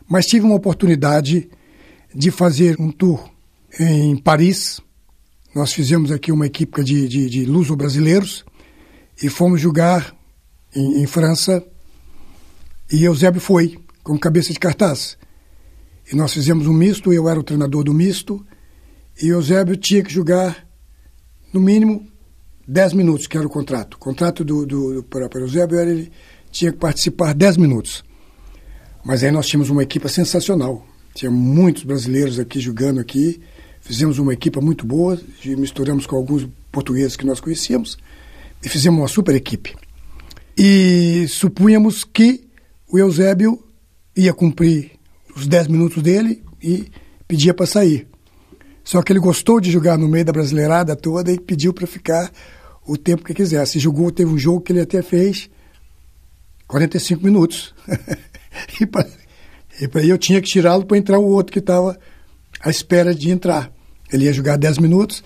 Mas 0.09 0.27
tive 0.27 0.45
uma 0.45 0.57
oportunidade 0.57 1.49
de 2.13 2.31
fazer 2.31 2.77
um 2.81 2.91
tour 2.91 3.31
em 3.79 4.17
Paris. 4.17 4.81
Nós 5.55 5.73
fizemos 5.73 6.11
aqui 6.11 6.33
uma 6.33 6.47
equipe 6.47 6.83
de, 6.83 7.07
de, 7.07 7.31
de 7.31 7.45
luso-brasileiros 7.45 8.45
e 9.23 9.29
fomos 9.29 9.61
jogar 9.61 10.13
em, 10.75 11.03
em 11.03 11.07
França. 11.07 11.65
E 12.91 13.05
Eusébio 13.05 13.41
foi, 13.41 13.79
com 14.03 14.19
cabeça 14.19 14.53
de 14.53 14.59
cartaz. 14.59 15.17
E 16.11 16.17
nós 16.17 16.33
fizemos 16.33 16.67
um 16.67 16.73
misto, 16.73 17.13
eu 17.13 17.29
era 17.29 17.39
o 17.39 17.45
treinador 17.45 17.85
do 17.85 17.95
misto, 17.95 18.45
e 19.21 19.29
Eusébio 19.29 19.77
tinha 19.77 20.03
que 20.03 20.13
jogar, 20.13 20.67
no 21.53 21.61
mínimo, 21.61 22.07
10 22.67 22.93
minutos, 22.93 23.27
que 23.27 23.37
era 23.37 23.47
o 23.47 23.51
contrato. 23.51 23.95
O 23.95 23.99
contrato 23.99 24.45
do, 24.45 24.67
do, 24.67 24.95
do, 24.95 25.03
para, 25.03 25.29
para 25.29 25.41
Eusébio 25.41 25.79
era 25.79 25.91
ele 25.91 26.13
tinha 26.51 26.73
que 26.73 26.79
participar 26.79 27.35
10 27.35 27.57
minutos. 27.57 28.05
Mas 29.05 29.25
aí 29.25 29.31
nós 29.31 29.47
tínhamos 29.47 29.71
uma 29.71 29.83
equipe 29.83 30.09
sensacional. 30.09 30.87
Tinha 31.15 31.31
muitos 31.31 31.83
brasileiros 31.83 32.39
aqui 32.39 32.61
jogando 32.61 33.01
aqui. 33.01 33.41
Fizemos 33.81 34.19
uma 34.19 34.35
equipe 34.35 34.61
muito 34.61 34.87
boa, 34.87 35.19
misturamos 35.45 36.07
com 36.07 36.17
alguns 36.17 36.47
portugueses 36.71 37.17
que 37.17 37.25
nós 37.25 37.41
conhecíamos 37.41 37.97
e 38.63 38.69
fizemos 38.69 39.01
uma 39.01 39.09
super 39.09 39.35
equipe. 39.35 39.75
E 40.57 41.27
supunhamos 41.29 42.05
que 42.05 42.49
o 42.87 42.99
Eusébio 42.99 43.65
ia 44.17 44.35
cumprir 44.35 44.93
os 45.35 45.47
10 45.47 45.69
minutos 45.69 46.03
dele 46.03 46.43
e 46.63 46.89
pedia 47.27 47.55
para 47.55 47.67
sair. 47.67 48.07
Só 48.89 49.03
que 49.03 49.13
ele 49.13 49.21
gostou 49.21 49.61
de 49.61 49.71
jogar 49.71 49.99
no 49.99 50.09
meio 50.09 50.25
da 50.25 50.33
brasileirada 50.33 50.97
toda 50.97 51.31
e 51.31 51.39
pediu 51.39 51.75
para 51.75 51.87
ficar 51.87 52.33
o 52.87 52.97
tempo 52.97 53.23
que 53.23 53.35
quisesse. 53.35 53.79
Jogou, 53.79 54.11
teve 54.11 54.33
um 54.33 54.39
jogo 54.39 54.63
que 54.63 54.73
ele 54.73 54.81
até 54.81 55.03
fez 55.03 55.51
45 56.67 57.23
minutos. 57.23 57.75
e, 58.81 58.87
pra, 58.87 59.07
eu 60.03 60.17
tinha 60.17 60.41
que 60.41 60.49
tirá-lo 60.49 60.87
para 60.87 60.97
entrar 60.97 61.19
o 61.19 61.27
outro 61.27 61.53
que 61.53 61.59
estava 61.59 61.99
à 62.63 62.71
espera 62.71 63.15
de 63.15 63.31
entrar. 63.31 63.71
Ele 64.11 64.25
ia 64.25 64.33
jogar 64.33 64.57
10 64.57 64.79
minutos 64.79 65.23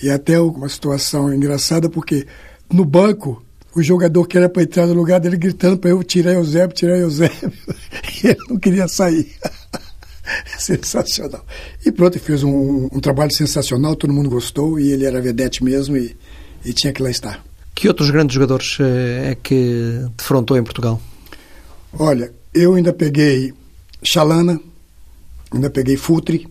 e 0.00 0.08
até 0.08 0.40
uma 0.40 0.68
situação 0.68 1.34
engraçada, 1.34 1.90
porque 1.90 2.28
no 2.72 2.84
banco 2.84 3.44
o 3.74 3.82
jogador 3.82 4.24
que 4.28 4.38
era 4.38 4.48
para 4.48 4.62
entrar 4.62 4.86
no 4.86 4.94
lugar 4.94 5.18
dele 5.18 5.36
gritando 5.36 5.78
para 5.78 5.90
eu 5.90 6.04
tirar 6.04 6.34
Eusébio, 6.34 6.76
tirar 6.76 6.96
Eusébio. 6.96 7.52
E 8.22 8.28
ele 8.28 8.38
não 8.48 8.56
queria 8.56 8.86
sair. 8.86 9.34
sensacional. 10.58 11.44
E 11.84 11.92
pronto, 11.92 12.18
fez 12.18 12.42
um, 12.42 12.88
um, 12.92 13.00
trabalho 13.00 13.32
sensacional, 13.32 13.96
todo 13.96 14.12
mundo 14.12 14.30
gostou 14.30 14.78
e 14.78 14.92
ele 14.92 15.04
era 15.04 15.20
vedete 15.20 15.62
mesmo 15.62 15.96
e, 15.96 16.16
e 16.64 16.72
tinha 16.72 16.92
que 16.92 17.02
lá 17.02 17.10
estar. 17.10 17.44
Que 17.74 17.88
outros 17.88 18.10
grandes 18.10 18.34
jogadores 18.34 18.78
é 18.80 19.36
que 19.42 20.06
defrontou 20.16 20.56
em 20.56 20.62
Portugal? 20.62 21.00
Olha, 21.92 22.32
eu 22.52 22.74
ainda 22.74 22.92
peguei 22.92 23.52
Chalana, 24.02 24.60
ainda 25.50 25.70
peguei 25.70 25.96
Futre, 25.96 26.46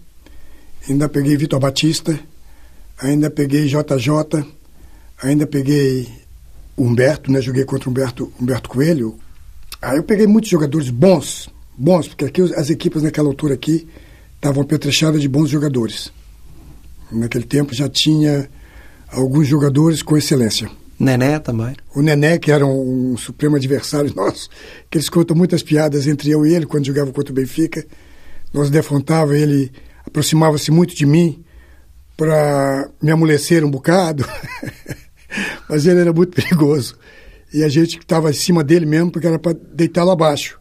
ainda 0.87 1.07
peguei 1.07 1.37
Vitor 1.37 1.59
Batista, 1.59 2.19
ainda 2.99 3.29
peguei 3.29 3.67
JJ, 3.67 4.45
ainda 5.21 5.47
peguei 5.47 6.07
Humberto, 6.77 7.31
né? 7.31 7.41
Joguei 7.41 7.63
contra 7.63 7.89
Humberto, 7.89 8.31
Humberto 8.39 8.69
Coelho. 8.69 9.17
Aí 9.81 9.97
eu 9.97 10.03
peguei 10.03 10.27
muitos 10.27 10.49
jogadores 10.49 10.89
bons, 10.89 11.49
bons, 11.77 12.07
porque 12.07 12.25
aqui 12.25 12.41
as 12.41 12.69
equipes 12.69 13.01
naquela 13.01 13.27
altura 13.27 13.53
aqui 13.53 13.87
estavam 14.35 14.63
apetrechadas 14.63 15.21
de 15.21 15.27
bons 15.27 15.49
jogadores. 15.49 16.11
Naquele 17.11 17.45
tempo 17.45 17.73
já 17.73 17.87
tinha 17.87 18.49
alguns 19.09 19.47
jogadores 19.47 20.01
com 20.01 20.17
excelência. 20.17 20.69
Nené 20.99 21.39
também. 21.39 21.75
O 21.95 22.01
Nené, 22.01 22.37
que 22.37 22.51
era 22.51 22.65
um, 22.65 23.13
um, 23.13 23.17
supremo 23.17 23.55
adversário 23.55 24.13
nosso, 24.15 24.49
que 24.89 24.97
eles 24.97 25.09
contam 25.09 25.35
muitas 25.35 25.63
piadas 25.63 26.07
entre 26.07 26.29
eu 26.31 26.45
e 26.45 26.53
ele 26.53 26.65
quando 26.65 26.85
jogava 26.85 27.11
contra 27.11 27.31
o 27.31 27.35
Benfica. 27.35 27.85
Nós 28.53 28.69
defrontava, 28.69 29.37
ele 29.37 29.71
aproximava-se 30.05 30.71
muito 30.71 30.95
de 30.95 31.05
mim 31.05 31.43
para 32.15 32.89
me 33.01 33.11
amolecer 33.11 33.65
um 33.65 33.71
bocado, 33.71 34.23
mas 35.67 35.85
ele 35.87 35.99
era 35.99 36.13
muito 36.13 36.33
perigoso. 36.35 36.95
E 37.53 37.63
a 37.63 37.69
gente 37.69 37.97
estava 37.97 38.29
em 38.29 38.33
cima 38.33 38.63
dele 38.63 38.85
mesmo, 38.85 39.11
porque 39.11 39.27
era 39.27 39.39
para 39.39 39.53
deitá-lo 39.53 40.11
abaixo. 40.11 40.59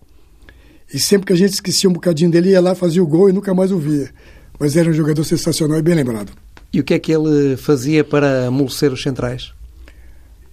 E 0.92 1.00
sempre 1.00 1.26
que 1.26 1.32
a 1.32 1.36
gente 1.36 1.54
esquecia 1.54 1.88
um 1.88 1.92
bocadinho 1.92 2.30
dele, 2.30 2.50
ia 2.50 2.60
lá, 2.60 2.74
fazia 2.74 3.02
o 3.02 3.06
gol 3.06 3.30
e 3.30 3.32
nunca 3.32 3.54
mais 3.54 3.72
o 3.72 3.78
via. 3.78 4.10
Mas 4.58 4.76
era 4.76 4.90
um 4.90 4.92
jogador 4.92 5.24
sensacional 5.24 5.78
e 5.78 5.82
bem 5.82 5.94
lembrado. 5.94 6.32
E 6.72 6.80
o 6.80 6.84
que 6.84 6.94
é 6.94 6.98
que 6.98 7.12
ele 7.12 7.56
fazia 7.56 8.04
para 8.04 8.46
amolecer 8.46 8.92
os 8.92 9.02
centrais? 9.02 9.52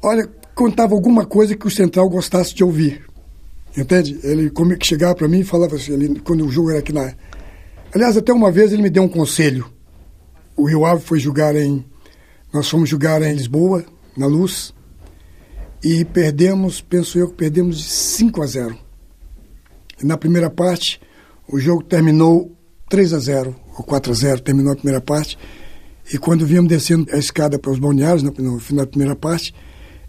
Olha, 0.02 0.30
contava 0.56 0.94
alguma 0.94 1.26
coisa 1.26 1.56
que 1.56 1.68
o 1.68 1.72
central 1.72 2.10
gostasse 2.10 2.54
de 2.54 2.64
ouvir. 2.64 3.04
Entende? 3.78 4.20
Ele 4.24 4.50
como 4.50 4.76
que 4.78 4.88
chegava 4.88 5.16
para 5.16 5.28
mim 5.28 5.40
e 5.40 5.44
falava 5.44 5.76
assim, 5.76 5.94
ele, 5.94 6.20
quando 6.22 6.46
o 6.46 6.52
jogo 6.52 6.72
era 6.72 6.80
aqui 6.80 6.94
na. 6.94 7.14
Aliás, 7.94 8.18
até 8.18 8.34
uma 8.34 8.52
vez 8.52 8.72
ele 8.72 8.82
me 8.82 8.90
deu 8.90 9.04
um 9.04 9.10
conselho. 9.10 9.70
O 10.56 10.68
Rio 10.68 10.86
Ave 10.86 11.04
foi 11.04 11.20
jogar 11.20 11.56
em. 11.56 11.86
Nós 12.54 12.68
fomos 12.68 12.90
jogar 12.90 13.22
em 13.22 13.34
Lisboa, 13.34 13.86
na 14.18 14.26
Luz, 14.26 14.74
e 15.84 16.04
perdemos, 16.04 16.82
penso 16.82 17.20
eu 17.20 17.30
que 17.30 17.36
perdemos 17.36 17.78
de 17.78 17.84
5 17.84 18.42
a 18.42 18.46
0. 18.48 18.89
Na 20.04 20.18
primeira 20.18 20.50
parte, 20.50 21.00
o 21.48 21.60
jogo 21.60 21.84
terminou 21.84 22.56
3 22.90 23.14
a 23.14 23.20
0 23.20 23.56
ou 23.78 23.84
4 23.84 24.12
a 24.12 24.16
0, 24.16 24.42
terminou 24.42 24.74
a 24.74 24.76
primeira 24.76 25.02
parte. 25.02 25.38
E 26.12 26.18
quando 26.18 26.46
viemos 26.46 26.70
descendo 26.70 27.08
a 27.14 27.18
escada 27.18 27.60
para 27.60 27.72
os 27.72 27.80
balneários, 27.80 28.24
no, 28.24 28.32
no 28.32 28.60
final 28.60 28.86
da 28.86 28.90
primeira 28.90 29.16
parte, 29.16 29.54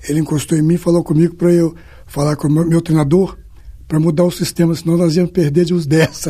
ele 0.09 0.21
encostou 0.21 0.57
em 0.57 0.63
mim 0.63 0.75
e 0.75 0.79
falou 0.79 1.05
comigo 1.05 1.35
para 1.35 1.53
eu 1.53 1.75
falar 2.07 2.37
com 2.37 2.49
o 2.49 2.51
meu, 2.51 2.67
meu 2.67 2.81
treinador 2.81 3.37
para 3.87 4.01
mudar 4.01 4.25
o 4.25 4.31
sistema, 4.31 4.75
senão 4.75 4.97
nós 4.97 5.17
íamos 5.17 5.33
perder 5.33 5.65
de 5.65 5.75
uns 5.75 5.85
10. 5.87 6.29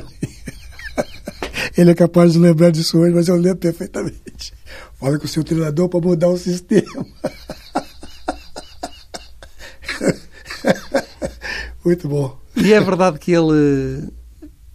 ele 1.76 1.90
é 1.90 1.94
capaz 1.94 2.32
de 2.32 2.38
lembrar 2.38 2.70
disso 2.70 2.98
hoje, 2.98 3.14
mas 3.14 3.28
eu 3.28 3.36
lembro 3.36 3.58
perfeitamente. 3.58 4.54
Fala 4.98 5.18
com 5.18 5.26
o 5.26 5.28
seu 5.28 5.44
treinador 5.44 5.88
para 5.88 6.00
mudar 6.00 6.28
o 6.28 6.38
sistema. 6.38 7.06
Muito 11.84 12.08
bom. 12.08 12.40
E 12.62 12.72
é 12.72 12.80
verdade 12.80 13.18
que 13.18 13.32
ele 13.32 14.08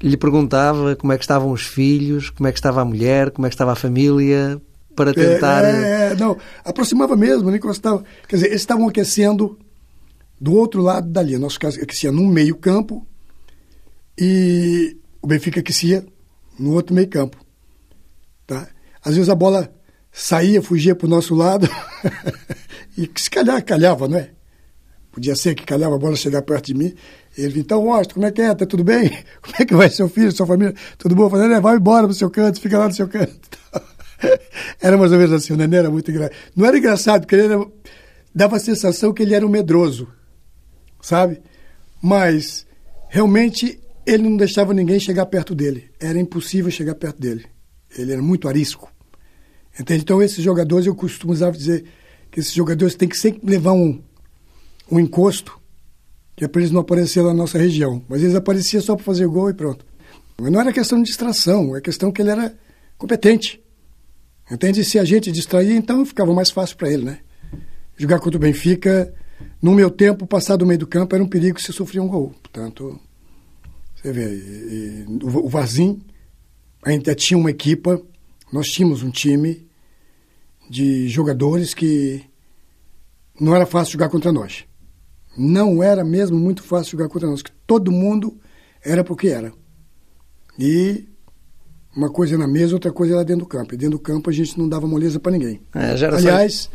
lhe 0.01 0.17
perguntava 0.17 0.95
como 0.95 1.13
é 1.13 1.17
que 1.17 1.23
estavam 1.23 1.51
os 1.51 1.65
filhos, 1.65 2.29
como 2.29 2.47
é 2.47 2.51
que 2.51 2.59
estava 2.59 2.81
a 2.81 2.85
mulher, 2.85 3.31
como 3.31 3.45
é 3.45 3.49
que 3.49 3.55
estava 3.55 3.71
a 3.71 3.75
família, 3.75 4.61
para 4.95 5.13
tentar. 5.13 5.63
É, 5.63 6.11
é, 6.11 6.15
não, 6.15 6.37
aproximava 6.63 7.15
mesmo, 7.15 7.47
nem 7.49 7.57
encostava. 7.57 8.03
Quer 8.27 8.37
dizer, 8.37 8.47
eles 8.47 8.61
estavam 8.61 8.87
aquecendo 8.87 9.59
do 10.39 10.53
outro 10.53 10.81
lado 10.81 11.09
da 11.09 11.21
linha. 11.21 11.39
Nosso 11.39 11.59
caso 11.59 11.81
aquecia 11.81 12.11
no 12.11 12.25
meio-campo 12.25 13.05
e 14.17 14.97
o 15.21 15.27
Benfica 15.27 15.59
aquecia 15.59 16.05
no 16.57 16.73
outro 16.73 16.95
meio-campo. 16.95 17.37
Tá? 18.47 18.67
Às 19.03 19.15
vezes 19.15 19.29
a 19.29 19.35
bola 19.35 19.73
saía, 20.11 20.61
fugia 20.61 20.95
para 20.95 21.07
o 21.07 21.09
nosso 21.09 21.35
lado 21.35 21.67
e 22.97 23.09
se 23.15 23.29
calhar, 23.29 23.63
calhava, 23.63 24.07
não 24.07 24.17
é? 24.17 24.31
Podia 25.11 25.35
ser 25.35 25.55
que 25.55 25.65
calhava 25.65 25.95
a 25.95 25.99
bola 25.99 26.15
chegar 26.15 26.41
perto 26.41 26.67
de 26.67 26.73
mim. 26.73 26.93
Ele 27.37 27.59
então, 27.59 27.83
Washington, 27.83 28.13
como 28.13 28.25
é 28.25 28.31
que 28.31 28.41
é? 28.41 28.55
Tá 28.55 28.65
tudo 28.65 28.83
bem? 28.83 29.09
Como 29.41 29.55
é 29.59 29.65
que 29.65 29.75
vai 29.75 29.89
seu 29.89 30.07
filho, 30.07 30.31
sua 30.31 30.47
família? 30.47 30.73
Tudo 30.97 31.15
bom? 31.15 31.23
Eu 31.23 31.29
falei, 31.29 31.59
vai 31.59 31.75
embora 31.75 32.05
pro 32.07 32.15
seu 32.15 32.29
canto, 32.29 32.61
fica 32.61 32.77
lá 32.79 32.87
no 32.87 32.93
seu 32.93 33.07
canto. 33.07 33.59
Era 34.81 34.97
mais 34.97 35.11
ou 35.11 35.17
menos 35.17 35.33
assim, 35.33 35.53
o 35.53 35.57
Nenê 35.57 35.77
era 35.77 35.89
muito 35.89 36.09
engraçado. 36.09 36.35
Não 36.55 36.65
era 36.65 36.77
engraçado, 36.77 37.21
porque 37.21 37.35
ele 37.35 37.53
era, 37.53 37.65
dava 38.33 38.55
a 38.55 38.59
sensação 38.59 39.13
que 39.13 39.21
ele 39.21 39.35
era 39.35 39.45
um 39.45 39.49
medroso, 39.49 40.07
sabe? 41.01 41.41
Mas, 42.01 42.65
realmente, 43.09 43.79
ele 44.05 44.23
não 44.23 44.37
deixava 44.37 44.73
ninguém 44.73 44.99
chegar 44.99 45.25
perto 45.25 45.53
dele. 45.53 45.89
Era 45.99 46.19
impossível 46.19 46.71
chegar 46.71 46.95
perto 46.95 47.19
dele. 47.19 47.45
Ele 47.97 48.13
era 48.13 48.21
muito 48.21 48.47
arisco. 48.47 48.91
Entende? 49.79 50.01
Então, 50.03 50.21
esses 50.21 50.43
jogadores, 50.43 50.87
eu 50.87 50.95
costumava 50.95 51.51
dizer 51.51 51.85
que 52.31 52.39
esses 52.39 52.53
jogadores 52.53 52.95
têm 52.95 53.09
que 53.09 53.17
sempre 53.17 53.49
levar 53.49 53.73
um, 53.73 54.01
um 54.89 54.99
encosto, 54.99 55.59
que 56.35 56.47
para 56.47 56.61
eles 56.61 56.71
não 56.71 56.81
aparecerem 56.81 57.29
na 57.29 57.33
nossa 57.33 57.57
região. 57.57 58.03
Mas 58.09 58.21
eles 58.21 58.35
apareciam 58.35 58.81
só 58.81 58.95
para 58.95 59.05
fazer 59.05 59.27
gol 59.27 59.49
e 59.49 59.53
pronto. 59.53 59.85
Mas 60.39 60.51
não 60.51 60.59
era 60.59 60.73
questão 60.73 60.97
de 61.01 61.05
distração, 61.05 61.75
é 61.75 61.81
questão 61.81 62.11
que 62.11 62.21
ele 62.21 62.31
era 62.31 62.53
competente. 62.97 63.61
Entende? 64.51 64.83
Se 64.83 64.99
a 64.99 65.05
gente 65.05 65.31
distraía, 65.31 65.75
então 65.75 66.05
ficava 66.05 66.33
mais 66.33 66.51
fácil 66.51 66.77
para 66.77 66.91
ele, 66.91 67.05
né? 67.05 67.19
Jogar 67.97 68.19
contra 68.19 68.37
o 68.37 68.41
Benfica, 68.41 69.13
no 69.61 69.73
meu 69.73 69.89
tempo, 69.89 70.27
passar 70.27 70.57
do 70.57 70.65
meio 70.65 70.79
do 70.79 70.87
campo 70.87 71.15
era 71.15 71.23
um 71.23 71.27
perigo 71.27 71.59
se 71.59 71.71
sofria 71.71 72.03
um 72.03 72.07
gol. 72.07 72.33
Portanto, 72.43 72.99
você 73.95 74.11
vê, 74.11 74.35
e, 74.35 75.05
e, 75.07 75.23
o, 75.23 75.45
o 75.45 75.49
Varzim 75.49 76.01
ainda 76.83 77.15
tinha 77.15 77.37
uma 77.37 77.49
equipa, 77.49 78.01
nós 78.51 78.67
tínhamos 78.67 79.01
um 79.01 79.09
time 79.09 79.65
de 80.69 81.07
jogadores 81.07 81.73
que 81.73 82.23
não 83.39 83.55
era 83.55 83.65
fácil 83.65 83.93
jogar 83.93 84.09
contra 84.09 84.31
nós. 84.31 84.65
Não 85.37 85.83
era 85.83 86.03
mesmo 86.03 86.37
muito 86.37 86.63
fácil 86.63 86.91
jogar 86.91 87.09
contra 87.09 87.29
nós, 87.29 87.41
que 87.41 87.51
todo 87.67 87.91
mundo 87.91 88.39
era 88.83 89.03
porque 89.03 89.27
era. 89.27 89.51
E 90.57 91.07
uma 91.95 92.09
coisa 92.09 92.37
na 92.37 92.47
mesa, 92.47 92.73
outra 92.73 92.91
coisa 92.91 93.15
lá 93.15 93.23
dentro 93.23 93.45
do 93.45 93.49
campo. 93.49 93.73
E 93.73 93.77
dentro 93.77 93.97
do 93.97 94.01
campo 94.03 94.29
a 94.29 94.33
gente 94.33 94.57
não 94.57 94.67
dava 94.67 94.87
moleza 94.87 95.19
para 95.19 95.31
ninguém. 95.31 95.61
É, 95.73 96.05
Aliás, 96.05 96.69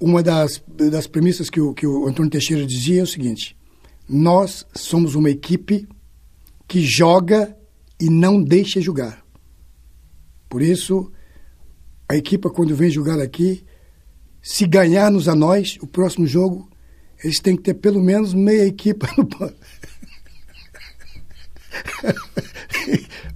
uma 0.00 0.22
das, 0.22 0.62
das 0.90 1.06
premissas 1.06 1.48
que 1.48 1.60
o, 1.60 1.72
que 1.72 1.86
o 1.86 2.06
Antônio 2.06 2.30
Teixeira 2.30 2.66
dizia 2.66 3.00
é 3.00 3.04
o 3.04 3.06
seguinte: 3.06 3.56
nós 4.08 4.66
somos 4.74 5.14
uma 5.14 5.30
equipe 5.30 5.88
que 6.66 6.80
joga 6.80 7.56
e 8.00 8.08
não 8.08 8.42
deixa 8.42 8.80
jogar. 8.80 9.24
Por 10.48 10.62
isso, 10.62 11.10
a 12.08 12.16
equipe, 12.16 12.48
quando 12.50 12.74
vem 12.74 12.90
jogar 12.90 13.20
aqui, 13.20 13.64
se 14.40 14.66
ganhar-nos 14.66 15.28
a 15.28 15.34
nós, 15.34 15.76
o 15.82 15.86
próximo 15.86 16.26
jogo, 16.26 16.68
eles 17.22 17.40
têm 17.40 17.56
que 17.56 17.62
ter 17.62 17.74
pelo 17.74 18.00
menos 18.00 18.34
meia 18.34 18.66
equipe 18.66 19.06
no 19.16 19.28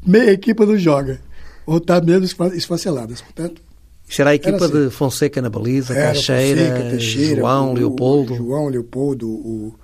meia 0.06 0.32
equipe 0.32 0.64
não 0.64 0.76
joga. 0.76 1.20
Ou 1.66 1.78
está 1.78 2.00
menos 2.00 2.34
esfaceladas. 2.54 3.20
Portanto, 3.20 3.62
Será 4.08 4.30
a 4.30 4.34
equipa 4.34 4.66
assim. 4.66 4.84
de 4.84 4.90
Fonseca 4.90 5.40
na 5.40 5.48
baliza, 5.48 5.94
era 5.94 6.12
Caixeira, 6.12 6.60
Fonseca, 6.60 6.90
Teixeira, 6.90 7.40
João, 7.40 7.70
o, 7.70 7.74
Leopoldo. 7.74 8.34
João, 8.34 8.68
Leopoldo, 8.68 9.26
o, 9.26 9.74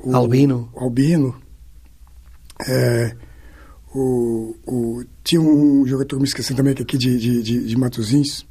o 0.00 0.14
Albino. 0.14 0.70
Albino. 0.76 1.34
É, 2.68 3.16
o, 3.94 4.54
o, 4.66 5.04
tinha 5.24 5.40
um 5.40 5.86
jogador, 5.86 6.18
me 6.18 6.24
esqueci 6.24 6.54
também, 6.54 6.74
que 6.74 6.82
é 6.82 6.84
aqui 6.84 6.98
de, 6.98 7.18
de, 7.18 7.42
de, 7.42 7.66
de 7.68 7.76
Matuzins, 7.76 8.44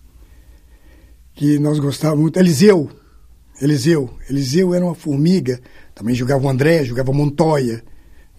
que 1.35 1.59
nós 1.59 1.77
gostávamos 1.77 2.21
muito. 2.23 2.39
Eliseu. 2.39 2.89
Eliseu. 3.61 4.09
Eliseu 4.29 4.73
era 4.73 4.85
uma 4.85 4.95
formiga. 4.95 5.59
Também 5.93 6.13
jogava 6.13 6.45
o 6.45 6.49
André, 6.49 6.83
jogava 6.83 7.11
Montoya. 7.11 7.83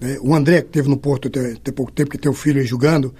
Né? 0.01 0.19
O 0.21 0.35
André, 0.35 0.63
que 0.63 0.69
teve 0.69 0.89
no 0.89 0.97
Porto 0.97 1.29
até, 1.29 1.53
até 1.53 1.73
pouco 1.73 1.93
tempo, 1.93 2.11
que 2.11 2.19
tem 2.19 2.31
o 2.31 2.35
filho 2.35 2.61
aí 2.61 2.67
jogando, 2.67 3.15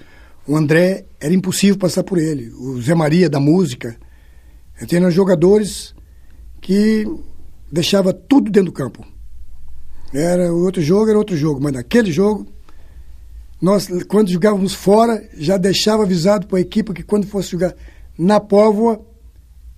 o 0.47 0.55
André 0.55 1.05
era 1.19 1.33
impossível 1.33 1.77
passar 1.77 2.03
por 2.03 2.17
ele. 2.17 2.49
O 2.51 2.81
Zé 2.81 2.95
Maria 2.95 3.29
da 3.29 3.39
música. 3.39 3.97
Eram 4.91 5.11
jogadores 5.11 5.93
que 6.61 7.05
deixava 7.71 8.13
tudo 8.13 8.49
dentro 8.49 8.71
do 8.71 8.75
campo. 8.75 9.05
Era 10.13 10.53
outro 10.53 10.81
jogo, 10.81 11.09
era 11.09 11.17
outro 11.17 11.35
jogo, 11.35 11.61
mas 11.61 11.73
naquele 11.73 12.11
jogo 12.11 12.47
nós 13.61 13.89
quando 14.07 14.29
jogávamos 14.29 14.73
fora 14.73 15.21
já 15.37 15.57
deixava 15.57 16.03
avisado 16.03 16.47
para 16.47 16.57
a 16.57 16.61
equipe 16.61 16.93
que 16.93 17.03
quando 17.03 17.27
fosse 17.27 17.51
jogar 17.51 17.75
na 18.17 18.39
Póvoa 18.39 19.05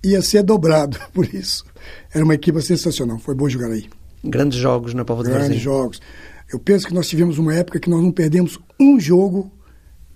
ia 0.04 0.22
ser 0.22 0.44
dobrado. 0.44 0.98
Por 1.12 1.26
isso 1.34 1.64
era 2.12 2.24
uma 2.24 2.34
equipe 2.34 2.60
sensacional. 2.62 3.18
Foi 3.18 3.34
bom 3.34 3.48
jogar 3.48 3.70
aí. 3.70 3.88
Grandes 4.24 4.58
jogos 4.58 4.94
na 4.94 5.04
Póvoa 5.04 5.24
do 5.24 5.30
Grandes 5.30 5.60
jogos. 5.60 6.00
Eu 6.52 6.58
penso 6.58 6.86
que 6.86 6.94
nós 6.94 7.08
tivemos 7.08 7.38
uma 7.38 7.54
época 7.54 7.80
que 7.80 7.90
nós 7.90 8.02
não 8.02 8.12
perdemos 8.12 8.58
um 8.78 9.00
jogo 9.00 9.50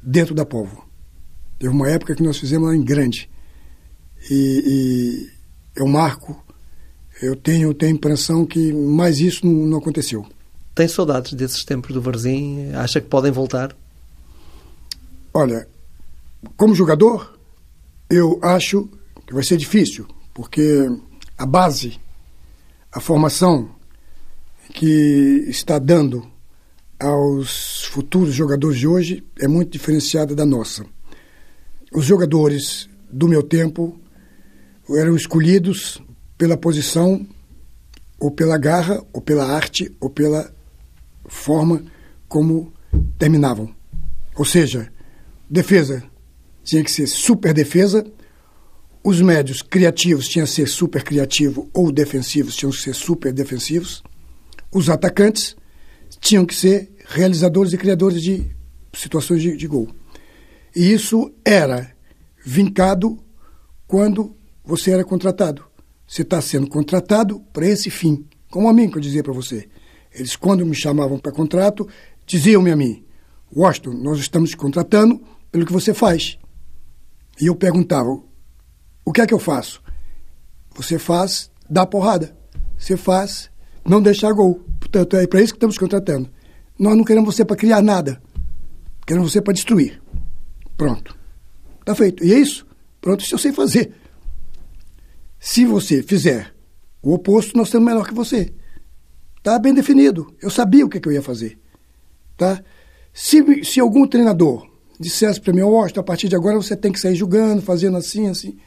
dentro 0.02 0.34
da 0.34 0.44
Póvoa. 0.44 0.84
Teve 1.58 1.72
uma 1.72 1.88
época 1.88 2.14
que 2.14 2.22
nós 2.22 2.36
fizemos 2.36 2.68
lá 2.68 2.76
em 2.76 2.84
grande. 2.84 3.28
E, 4.30 4.62
e 4.66 5.30
eu 5.74 5.86
marco, 5.86 6.44
eu 7.22 7.34
tenho, 7.34 7.72
tenho 7.72 7.92
a 7.92 7.94
impressão 7.94 8.44
que 8.44 8.72
mais 8.72 9.18
isso 9.18 9.46
não, 9.46 9.66
não 9.66 9.78
aconteceu. 9.78 10.26
Tem 10.74 10.86
saudades 10.86 11.32
desses 11.32 11.64
tempos 11.64 11.94
do 11.94 12.02
Varzim? 12.02 12.70
Acha 12.74 13.00
que 13.00 13.08
podem 13.08 13.32
voltar? 13.32 13.74
Olha, 15.32 15.66
como 16.56 16.74
jogador, 16.74 17.38
eu 18.10 18.38
acho 18.42 18.88
que 19.26 19.32
vai 19.32 19.42
ser 19.42 19.56
difícil, 19.56 20.06
porque 20.34 20.90
a 21.36 21.44
base, 21.44 22.00
a 22.90 23.00
formação 23.00 23.70
que 24.72 25.44
está 25.48 25.78
dando 25.78 26.26
aos 26.98 27.84
futuros 27.84 28.34
jogadores 28.34 28.78
de 28.78 28.86
hoje 28.86 29.24
é 29.38 29.46
muito 29.46 29.70
diferenciada 29.70 30.34
da 30.34 30.46
nossa. 30.46 30.84
Os 31.92 32.04
jogadores 32.04 32.88
do 33.10 33.28
meu 33.28 33.42
tempo 33.42 33.98
eram 34.90 35.14
escolhidos 35.14 36.02
pela 36.38 36.56
posição, 36.56 37.26
ou 38.18 38.30
pela 38.30 38.56
garra, 38.56 39.02
ou 39.12 39.20
pela 39.20 39.44
arte, 39.44 39.94
ou 40.00 40.08
pela 40.08 40.50
forma 41.26 41.82
como 42.28 42.72
terminavam. 43.18 43.74
Ou 44.34 44.44
seja, 44.44 44.90
defesa 45.50 46.02
tinha 46.64 46.82
que 46.82 46.90
ser 46.90 47.06
super 47.06 47.52
defesa, 47.54 48.04
os 49.06 49.20
médios 49.20 49.62
criativos 49.62 50.28
tinham 50.28 50.46
que 50.46 50.52
ser 50.52 50.66
super 50.66 51.04
criativo 51.04 51.70
ou 51.72 51.92
defensivos 51.92 52.56
tinham 52.56 52.72
que 52.72 52.80
ser 52.80 52.94
super 52.94 53.32
defensivos 53.32 54.02
os 54.72 54.90
atacantes 54.90 55.56
tinham 56.20 56.44
que 56.44 56.54
ser 56.54 56.92
realizadores 57.06 57.72
e 57.72 57.78
criadores 57.78 58.20
de 58.20 58.50
situações 58.92 59.42
de, 59.42 59.56
de 59.56 59.66
gol. 59.66 59.88
E 60.74 60.92
isso 60.92 61.32
era 61.44 61.92
vincado 62.44 63.18
quando 63.86 64.36
você 64.64 64.90
era 64.90 65.04
contratado. 65.04 65.64
Você 66.06 66.22
está 66.22 66.40
sendo 66.40 66.68
contratado 66.68 67.40
para 67.52 67.66
esse 67.66 67.90
fim. 67.90 68.26
Como 68.50 68.68
a 68.68 68.72
mim, 68.72 68.90
que 68.90 68.96
eu 68.96 69.02
dizia 69.02 69.22
para 69.22 69.32
você. 69.32 69.68
Eles, 70.12 70.36
quando 70.36 70.66
me 70.66 70.74
chamavam 70.74 71.18
para 71.18 71.32
contrato, 71.32 71.88
diziam-me 72.26 72.70
a 72.70 72.76
mim: 72.76 73.04
Washington, 73.54 73.94
nós 73.94 74.18
estamos 74.18 74.50
te 74.50 74.56
contratando 74.56 75.22
pelo 75.50 75.64
que 75.64 75.72
você 75.72 75.94
faz. 75.94 76.38
E 77.40 77.46
eu 77.46 77.56
perguntava: 77.56 78.20
O 79.06 79.12
que 79.12 79.20
é 79.20 79.26
que 79.26 79.32
eu 79.32 79.38
faço? 79.38 79.80
Você 80.74 80.98
faz, 80.98 81.48
dá 81.70 81.86
porrada. 81.86 82.36
Você 82.76 82.96
faz, 82.96 83.48
não 83.84 84.02
deixar 84.02 84.32
gol. 84.32 84.60
Portanto, 84.80 85.16
é 85.16 85.26
para 85.28 85.40
isso 85.40 85.52
que 85.52 85.58
estamos 85.58 85.78
contratando. 85.78 86.28
Nós 86.76 86.96
não 86.96 87.04
queremos 87.04 87.32
você 87.32 87.44
para 87.44 87.56
criar 87.56 87.80
nada. 87.80 88.20
Queremos 89.06 89.32
você 89.32 89.40
para 89.40 89.54
destruir. 89.54 90.02
Pronto. 90.76 91.16
Está 91.78 91.94
feito. 91.94 92.24
E 92.24 92.34
é 92.34 92.38
isso? 92.38 92.66
Pronto, 93.00 93.22
isso 93.22 93.36
eu 93.36 93.38
sei 93.38 93.52
fazer. 93.52 93.94
Se 95.38 95.64
você 95.64 96.02
fizer 96.02 96.52
o 97.00 97.14
oposto, 97.14 97.56
nós 97.56 97.70
temos 97.70 97.86
melhor 97.86 98.08
que 98.08 98.12
você. 98.12 98.52
Está 99.38 99.56
bem 99.60 99.72
definido. 99.72 100.34
Eu 100.42 100.50
sabia 100.50 100.84
o 100.84 100.88
que, 100.88 100.98
que 100.98 101.08
eu 101.08 101.12
ia 101.12 101.22
fazer. 101.22 101.56
Tá? 102.36 102.60
Se, 103.14 103.64
se 103.64 103.78
algum 103.78 104.04
treinador 104.08 104.68
dissesse 104.98 105.40
para 105.40 105.52
mim, 105.52 105.60
ó, 105.60 105.68
oh, 105.68 106.00
a 106.00 106.02
partir 106.02 106.28
de 106.28 106.34
agora 106.34 106.56
você 106.56 106.76
tem 106.76 106.90
que 106.90 106.98
sair 106.98 107.14
julgando, 107.14 107.62
fazendo 107.62 107.96
assim, 107.96 108.26
assim, 108.26 108.58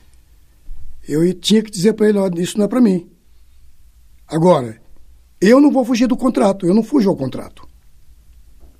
eu 1.11 1.33
tinha 1.33 1.61
que 1.61 1.71
dizer 1.71 1.93
para 1.93 2.09
ele, 2.09 2.41
isso 2.41 2.57
não 2.57 2.65
é 2.65 2.67
para 2.67 2.81
mim. 2.81 3.09
Agora, 4.27 4.79
eu 5.41 5.59
não 5.59 5.71
vou 5.71 5.83
fugir 5.83 6.07
do 6.07 6.17
contrato, 6.17 6.65
eu 6.65 6.73
não 6.73 6.83
fujo 6.83 7.09
ao 7.09 7.15
contrato. 7.15 7.67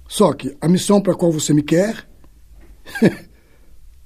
Só 0.08 0.34
que 0.34 0.56
a 0.60 0.68
missão 0.68 1.02
para 1.02 1.14
a 1.14 1.16
qual 1.16 1.32
você 1.32 1.54
me 1.54 1.64
quer 1.64 2.08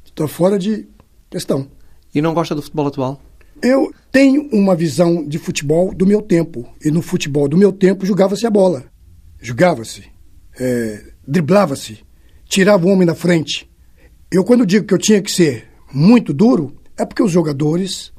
está 0.05 0.27
fora 0.27 0.57
de 0.57 0.87
questão. 1.29 1.69
E 2.13 2.21
não 2.21 2.33
gosta 2.33 2.53
do 2.53 2.61
futebol 2.61 2.87
atual? 2.87 3.21
Eu 3.61 3.91
tenho 4.11 4.49
uma 4.51 4.75
visão 4.75 5.25
de 5.27 5.39
futebol 5.39 5.93
do 5.93 6.05
meu 6.05 6.21
tempo. 6.21 6.67
E 6.83 6.91
no 6.91 7.01
futebol 7.01 7.47
do 7.47 7.57
meu 7.57 7.71
tempo 7.71 8.05
jogava-se 8.05 8.45
a 8.45 8.49
bola. 8.49 8.85
Jogava-se, 9.39 10.03
é, 10.59 11.13
driblava-se, 11.27 11.99
tirava 12.45 12.85
o 12.85 12.89
homem 12.89 13.07
da 13.07 13.15
frente. 13.15 13.69
Eu, 14.31 14.43
quando 14.43 14.65
digo 14.65 14.85
que 14.85 14.93
eu 14.93 14.97
tinha 14.97 15.21
que 15.21 15.31
ser 15.31 15.67
muito 15.93 16.33
duro, 16.33 16.75
é 16.97 17.05
porque 17.05 17.23
os 17.23 17.31
jogadores 17.31 18.12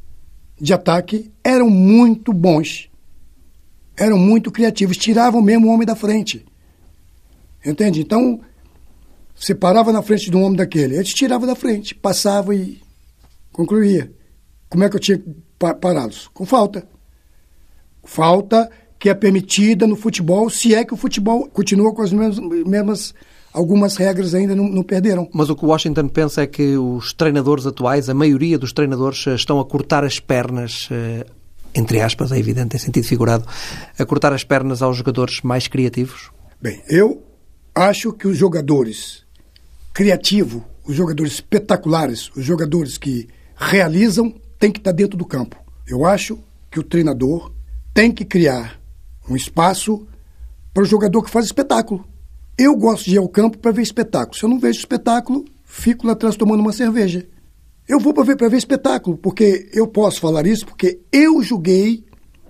de 0.60 0.72
ataque 0.72 1.32
eram 1.42 1.68
muito 1.68 2.32
bons 2.32 2.90
eram 3.96 4.18
muito 4.18 4.50
criativos, 4.50 4.96
tiravam 4.96 5.40
mesmo 5.40 5.68
o 5.68 5.70
homem 5.70 5.86
da 5.86 5.94
frente. 5.94 6.44
Entende? 7.64 8.00
Então, 8.00 8.40
você 9.34 9.54
parava 9.54 9.92
na 9.92 10.02
frente 10.02 10.30
de 10.30 10.36
um 10.36 10.42
homem 10.42 10.56
daquele, 10.56 10.94
ele 10.94 11.04
te 11.04 11.14
tirava 11.14 11.46
da 11.46 11.54
frente, 11.54 11.94
passava 11.94 12.54
e 12.54 12.80
concluía. 13.52 14.12
Como 14.68 14.84
é 14.84 14.88
que 14.88 14.96
eu 14.96 15.00
tinha 15.00 15.22
pará-los? 15.58 16.28
Com 16.28 16.44
falta. 16.44 16.86
Falta 18.02 18.70
que 18.98 19.08
é 19.08 19.14
permitida 19.14 19.86
no 19.86 19.96
futebol, 19.96 20.50
se 20.50 20.74
é 20.74 20.84
que 20.84 20.94
o 20.94 20.96
futebol 20.96 21.48
continua 21.48 21.94
com 21.94 22.02
as 22.02 22.12
mesmas, 22.12 22.38
mesmas 22.66 23.14
algumas 23.54 23.96
regras 23.96 24.34
ainda 24.34 24.54
não, 24.54 24.68
não, 24.68 24.82
perderam. 24.82 25.28
Mas 25.32 25.48
o 25.48 25.56
que 25.56 25.64
o 25.64 25.68
Washington 25.68 26.08
pensa 26.08 26.42
é 26.42 26.46
que 26.46 26.76
os 26.76 27.14
treinadores 27.14 27.66
atuais, 27.66 28.10
a 28.10 28.14
maioria 28.14 28.58
dos 28.58 28.72
treinadores, 28.72 29.26
eh, 29.26 29.34
estão 29.34 29.58
a 29.60 29.64
cortar 29.64 30.04
as 30.04 30.20
pernas 30.20 30.88
eh, 30.90 31.24
entre 31.74 32.00
aspas, 32.00 32.30
é 32.30 32.38
evidente, 32.38 32.76
em 32.76 32.78
sentido 32.78 33.04
figurado, 33.04 33.44
a 33.98 34.04
cortar 34.04 34.32
as 34.32 34.44
pernas 34.44 34.80
aos 34.80 34.96
jogadores 34.96 35.40
mais 35.42 35.66
criativos? 35.66 36.30
Bem, 36.60 36.80
eu 36.88 37.20
Acho 37.76 38.12
que 38.12 38.28
os 38.28 38.38
jogadores 38.38 39.24
criativos, 39.92 40.62
os 40.86 40.94
jogadores 40.94 41.32
espetaculares, 41.32 42.30
os 42.36 42.44
jogadores 42.44 42.96
que 42.96 43.28
realizam, 43.56 44.32
têm 44.60 44.70
que 44.70 44.78
estar 44.78 44.92
dentro 44.92 45.18
do 45.18 45.24
campo. 45.24 45.56
Eu 45.84 46.06
acho 46.06 46.38
que 46.70 46.78
o 46.78 46.84
treinador 46.84 47.52
tem 47.92 48.12
que 48.12 48.24
criar 48.24 48.80
um 49.28 49.34
espaço 49.34 50.06
para 50.72 50.84
o 50.84 50.86
jogador 50.86 51.24
que 51.24 51.30
faz 51.30 51.46
espetáculo. 51.46 52.06
Eu 52.56 52.76
gosto 52.76 53.06
de 53.06 53.16
ir 53.16 53.18
ao 53.18 53.28
campo 53.28 53.58
para 53.58 53.72
ver 53.72 53.82
espetáculo. 53.82 54.36
Se 54.36 54.44
eu 54.44 54.48
não 54.48 54.58
vejo 54.58 54.78
espetáculo, 54.78 55.44
fico 55.64 56.06
lá 56.06 56.12
atrás 56.12 56.36
tomando 56.36 56.60
uma 56.60 56.72
cerveja. 56.72 57.26
Eu 57.88 57.98
vou 57.98 58.14
para 58.14 58.24
ver, 58.24 58.36
para 58.36 58.48
ver 58.48 58.56
espetáculo, 58.56 59.18
porque 59.18 59.68
eu 59.72 59.86
posso 59.86 60.20
falar 60.20 60.46
isso 60.46 60.64
porque 60.64 61.00
eu 61.12 61.42
joguei 61.42 62.04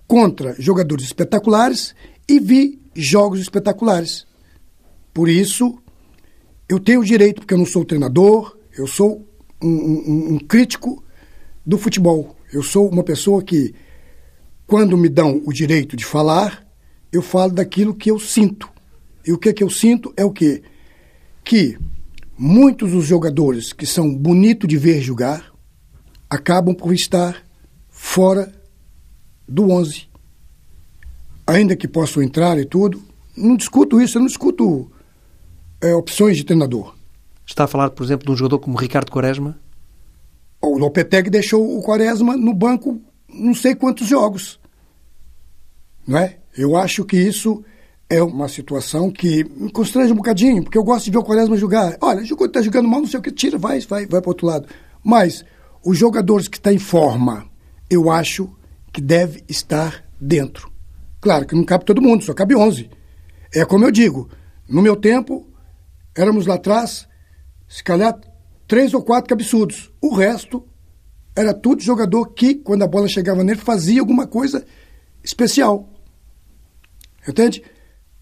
contra 0.07 0.55
jogadores 0.61 1.07
espetaculares 1.07 1.95
e 2.29 2.39
vi 2.39 2.81
jogos 2.95 3.41
espetaculares. 3.41 4.27
Por 5.13 5.29
isso, 5.29 5.79
eu 6.69 6.79
tenho 6.79 7.01
o 7.01 7.05
direito, 7.05 7.41
porque 7.41 7.55
eu 7.55 7.59
não 7.59 7.67
sou 7.67 7.85
treinador, 7.85 8.57
eu 8.77 8.87
sou 8.87 9.27
um, 9.63 9.69
um, 9.69 10.35
um 10.35 10.39
crítico 10.39 11.03
do 11.65 11.79
futebol. 11.79 12.37
Eu 12.53 12.63
sou 12.63 12.89
uma 12.89 13.03
pessoa 13.03 13.43
que, 13.43 13.75
quando 14.67 14.97
me 14.97 15.09
dão 15.09 15.43
o 15.45 15.53
direito 15.53 15.97
de 15.97 16.05
falar, 16.05 16.67
eu 17.11 17.23
falo 17.23 17.53
daquilo 17.53 17.95
que 17.95 18.11
eu 18.11 18.19
sinto. 18.19 18.74
E 19.27 19.33
o 19.33 19.39
que, 19.39 19.53
que 19.53 19.63
eu 19.63 19.71
sinto 19.71 20.13
é 20.17 20.25
o 20.25 20.31
quê? 20.31 20.63
Que 21.43 21.79
muitos 22.37 22.93
dos 22.93 23.07
jogadores 23.07 23.73
que 23.73 23.87
são 23.87 24.15
bonitos 24.15 24.69
de 24.69 24.77
ver 24.77 25.01
jogar 25.01 25.53
acabam 26.29 26.75
por 26.75 26.93
estar 26.93 27.45
fora 27.89 28.53
do 29.49 29.71
11. 29.71 30.09
Ainda 31.47 31.77
que 31.77 31.87
possam 31.87 32.23
entrar 32.23 32.59
e 32.59 32.65
tudo, 32.65 33.03
não 33.37 33.57
discuto 33.57 34.01
isso, 34.01 34.17
eu 34.17 34.21
não 34.21 34.27
discuto 34.27 34.91
é, 35.81 35.95
opções 35.95 36.37
de 36.37 36.45
treinador. 36.45 36.95
Está 37.47 37.65
a 37.65 37.69
falar, 37.69 37.91
por 37.91 38.03
exemplo, 38.03 38.27
de 38.27 38.33
um 38.33 38.37
jogador 38.37 38.59
como 38.59 38.79
Ricardo 38.79 39.11
Quaresma? 39.11 39.59
O 40.61 40.79
Lopetegui 40.79 41.29
deixou 41.29 41.79
o 41.79 41.83
Quaresma 41.83 42.37
no 42.37 42.55
banco 42.55 43.01
não 43.29 43.55
sei 43.55 43.75
quantos 43.75 44.07
jogos. 44.07 44.59
Não 46.07 46.19
é? 46.19 46.39
Eu 46.57 46.77
acho 46.77 47.05
que 47.05 47.17
isso 47.17 47.65
é 48.15 48.23
uma 48.23 48.49
situação 48.49 49.11
que 49.11 49.43
me 49.43 49.71
constrange 49.73 50.13
um 50.13 50.17
bocadinho, 50.17 50.63
porque 50.63 50.79
eu 50.79 50.85
gosto 50.85 51.07
de 51.07 51.11
ver 51.11 51.19
o 51.19 51.25
Quaresma 51.25 51.57
jogar. 51.57 51.97
Olha, 52.01 52.25
jogou, 52.25 52.47
está 52.47 52.63
jogando 52.63 52.89
mal, 52.89 53.01
não 53.01 53.09
sei 53.09 53.19
o 53.19 53.23
que, 53.23 53.33
tira, 53.33 53.59
vai, 53.59 53.81
vai, 53.81 54.07
vai 54.07 54.21
para 54.21 54.31
outro 54.31 54.47
lado. 54.47 54.69
Mas 55.03 55.45
os 55.85 55.99
jogadores 55.99 56.47
que 56.47 56.57
estão 56.57 56.73
em 56.73 56.79
forma, 56.79 57.45
eu 57.91 58.09
acho 58.11 58.49
que 58.93 59.01
deve 59.01 59.43
estar 59.49 60.05
dentro. 60.21 60.71
Claro 61.21 61.45
que 61.45 61.57
não 61.57 61.65
cabe 61.65 61.85
todo 61.85 62.01
mundo, 62.01 62.23
só 62.23 62.33
cabe 62.33 62.55
11. 62.55 62.89
É 63.53 63.65
como 63.65 63.85
eu 63.85 63.91
digo, 63.91 64.31
no 64.69 64.81
meu 64.81 64.95
tempo, 64.95 65.49
éramos 66.15 66.47
lá 66.47 66.55
atrás, 66.55 67.09
se 67.67 67.83
calhar, 67.83 68.17
três 68.69 68.95
ou 68.95 69.03
quatro 69.03 69.29
cabeçudos. 69.29 69.93
O 70.01 70.15
resto 70.15 70.65
era 71.35 71.53
tudo 71.53 71.83
jogador 71.83 72.27
que, 72.29 72.55
quando 72.55 72.83
a 72.85 72.89
bola 72.89 73.09
chegava 73.09 73.43
nele, 73.43 73.59
fazia 73.59 74.01
alguma 74.01 74.25
coisa 74.25 74.65
especial. 75.25 75.89
Entende? 77.27 77.63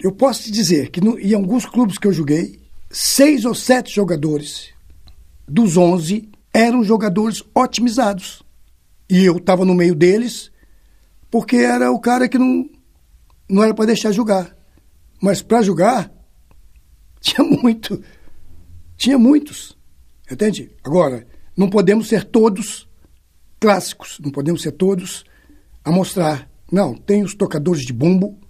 Eu 0.02 0.10
posso 0.10 0.42
te 0.42 0.50
dizer 0.50 0.90
que 0.90 1.00
no, 1.00 1.16
em 1.16 1.32
alguns 1.32 1.64
clubes 1.64 1.96
que 1.96 2.08
eu 2.08 2.12
joguei, 2.12 2.60
seis 2.90 3.44
ou 3.44 3.54
sete 3.54 3.94
jogadores 3.94 4.70
dos 5.46 5.76
onze 5.76 6.28
eram 6.52 6.82
jogadores 6.82 7.40
otimizados. 7.54 8.42
E 9.08 9.24
eu 9.24 9.36
estava 9.36 9.64
no 9.64 9.74
meio 9.74 9.94
deles 9.94 10.50
porque 11.30 11.54
era 11.54 11.92
o 11.92 12.00
cara 12.00 12.28
que 12.28 12.36
não, 12.36 12.68
não 13.48 13.62
era 13.62 13.72
para 13.72 13.86
deixar 13.86 14.10
jogar. 14.10 14.56
Mas 15.20 15.40
para 15.40 15.62
jogar, 15.62 16.12
tinha 17.20 17.46
muito. 17.46 18.02
Tinha 18.96 19.16
muitos. 19.16 19.78
Entende? 20.28 20.68
Agora, 20.82 21.24
não 21.56 21.70
podemos 21.70 22.08
ser 22.08 22.24
todos 22.24 22.88
clássicos, 23.60 24.18
não 24.18 24.32
podemos 24.32 24.62
ser 24.62 24.72
todos 24.72 25.24
a 25.84 25.92
mostrar. 25.92 26.50
Não, 26.72 26.92
tem 26.92 27.22
os 27.22 27.36
tocadores 27.36 27.82
de 27.82 27.92
bumbo, 27.92 28.41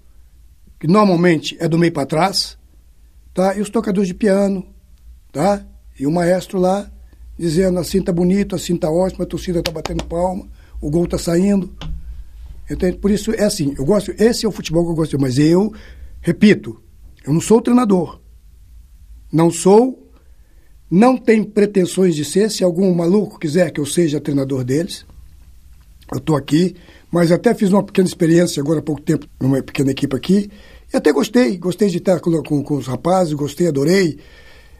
que 0.82 0.88
normalmente 0.88 1.56
é 1.60 1.68
do 1.68 1.78
meio 1.78 1.92
para 1.92 2.04
trás, 2.04 2.58
tá? 3.32 3.56
E 3.56 3.60
os 3.60 3.70
tocadores 3.70 4.08
de 4.08 4.14
piano, 4.14 4.66
tá? 5.30 5.64
E 5.96 6.08
o 6.08 6.10
maestro 6.10 6.58
lá 6.58 6.90
dizendo 7.38 7.78
assim 7.78 8.02
tá 8.02 8.12
bonito, 8.12 8.56
assim 8.56 8.76
tá 8.76 8.90
ótimo, 8.90 9.22
a 9.22 9.26
torcida 9.26 9.62
tá 9.62 9.70
batendo 9.70 10.02
palma, 10.02 10.48
o 10.80 10.90
gol 10.90 11.06
tá 11.06 11.16
saindo. 11.16 11.72
Entende? 12.68 12.98
Por 12.98 13.12
isso 13.12 13.30
é 13.30 13.44
assim, 13.44 13.76
eu 13.78 13.84
gosto, 13.84 14.12
esse 14.18 14.44
é 14.44 14.48
o 14.48 14.50
futebol 14.50 14.84
que 14.84 14.90
eu 14.90 14.96
gosto, 14.96 15.20
mas 15.20 15.38
eu, 15.38 15.72
repito, 16.20 16.82
eu 17.24 17.32
não 17.32 17.40
sou 17.40 17.62
treinador. 17.62 18.20
Não 19.32 19.52
sou, 19.52 20.10
não 20.90 21.16
tenho 21.16 21.46
pretensões 21.46 22.16
de 22.16 22.24
ser. 22.24 22.50
Se 22.50 22.64
algum 22.64 22.92
maluco 22.92 23.38
quiser 23.38 23.70
que 23.70 23.78
eu 23.78 23.86
seja 23.86 24.20
treinador 24.20 24.64
deles, 24.64 25.06
eu 26.10 26.18
estou 26.18 26.34
aqui. 26.34 26.74
Mas 27.12 27.30
até 27.30 27.54
fiz 27.54 27.70
uma 27.70 27.82
pequena 27.82 28.08
experiência 28.08 28.60
agora 28.60 28.80
há 28.80 28.82
pouco 28.82 29.02
tempo 29.02 29.26
numa 29.38 29.62
pequena 29.62 29.90
equipe 29.90 30.16
aqui. 30.16 30.50
E 30.92 30.96
até 30.96 31.12
gostei, 31.12 31.56
gostei 31.56 31.88
de 31.88 31.98
estar 31.98 32.20
com, 32.20 32.42
com, 32.42 32.62
com 32.62 32.74
os 32.74 32.86
rapazes, 32.86 33.32
gostei, 33.32 33.68
adorei. 33.68 34.18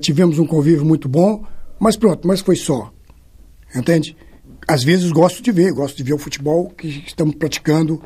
Tivemos 0.01 0.39
um 0.39 0.47
convívio 0.47 0.85
muito 0.85 1.09
bom, 1.09 1.45
mas 1.79 1.97
pronto, 1.97 2.27
mas 2.27 2.41
foi 2.41 2.57
só. 2.57 2.93
Entende? 3.75 4.17
Às 4.69 4.85
vezes 4.85 5.11
gosto 5.11 5.43
de 5.43 5.51
ver, 5.51 5.73
gosto 5.73 5.97
de 5.97 6.03
ver 6.03 6.15
o 6.15 6.19
futebol 6.19 6.71
que 6.71 6.89
estamos 7.07 7.35
praticando 7.35 8.03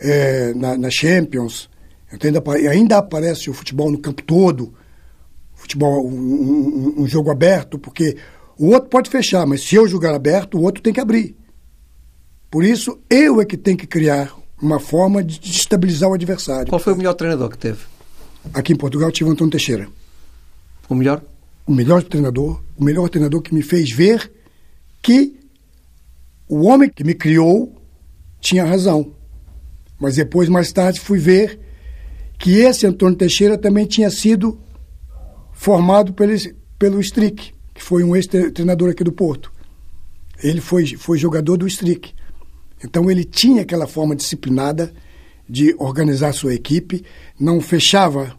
é, 0.00 0.52
na, 0.54 0.76
na 0.76 0.90
Champions, 0.90 1.68
Entende? 2.12 2.38
Ainda 2.70 2.98
aparece 2.98 3.50
o 3.50 3.54
futebol 3.54 3.90
no 3.90 3.98
campo 3.98 4.22
todo, 4.22 4.72
futebol, 5.54 6.06
um, 6.06 6.14
um, 6.14 7.02
um, 7.02 7.06
jogo 7.06 7.30
aberto, 7.30 7.78
porque 7.78 8.16
o 8.56 8.68
outro 8.68 8.88
pode 8.88 9.10
fechar, 9.10 9.46
mas 9.46 9.62
se 9.62 9.74
eu 9.74 9.86
jogar 9.86 10.14
aberto, 10.14 10.56
o 10.56 10.62
outro 10.62 10.82
tem 10.82 10.92
que 10.92 11.00
abrir. 11.00 11.36
Por 12.50 12.64
isso, 12.64 12.98
eu 13.10 13.42
é 13.42 13.44
que 13.44 13.58
tenho 13.58 13.76
que 13.76 13.86
criar 13.86 14.34
uma 14.60 14.80
forma 14.80 15.22
de 15.22 15.50
estabilizar 15.50 16.10
o 16.10 16.14
adversário. 16.14 16.68
Qual 16.68 16.80
foi 16.80 16.92
o 16.92 16.96
melhor 16.96 17.14
treinador 17.14 17.48
que 17.48 17.58
teve? 17.58 17.80
Aqui 18.52 18.72
em 18.72 18.76
Portugal 18.76 19.10
tive 19.10 19.30
o 19.30 19.32
Antônio 19.32 19.50
Teixeira. 19.50 19.88
O 20.88 20.94
melhor? 20.94 21.22
O 21.66 21.72
melhor 21.72 22.02
treinador, 22.02 22.62
o 22.76 22.84
melhor 22.84 23.08
treinador 23.08 23.42
que 23.42 23.54
me 23.54 23.62
fez 23.62 23.90
ver 23.90 24.30
que 25.02 25.38
o 26.48 26.64
homem 26.66 26.88
que 26.88 27.04
me 27.04 27.14
criou 27.14 27.74
tinha 28.40 28.64
razão. 28.64 29.12
Mas 30.00 30.16
depois, 30.16 30.48
mais 30.48 30.72
tarde, 30.72 31.00
fui 31.00 31.18
ver 31.18 31.60
que 32.38 32.58
esse 32.58 32.86
Antônio 32.86 33.16
Teixeira 33.16 33.58
também 33.58 33.84
tinha 33.84 34.10
sido 34.10 34.58
formado 35.52 36.12
pelo, 36.12 36.32
pelo 36.78 37.00
Strick, 37.00 37.52
que 37.74 37.82
foi 37.82 38.04
um 38.04 38.14
ex-treinador 38.14 38.90
aqui 38.90 39.02
do 39.02 39.12
Porto. 39.12 39.52
Ele 40.42 40.60
foi, 40.60 40.86
foi 40.96 41.18
jogador 41.18 41.56
do 41.56 41.66
Strick. 41.66 42.14
Então 42.84 43.10
ele 43.10 43.24
tinha 43.24 43.62
aquela 43.62 43.86
forma 43.86 44.14
disciplinada 44.14 44.92
de 45.48 45.74
organizar 45.78 46.32
sua 46.32 46.54
equipe, 46.54 47.04
não 47.38 47.60
fechava 47.60 48.38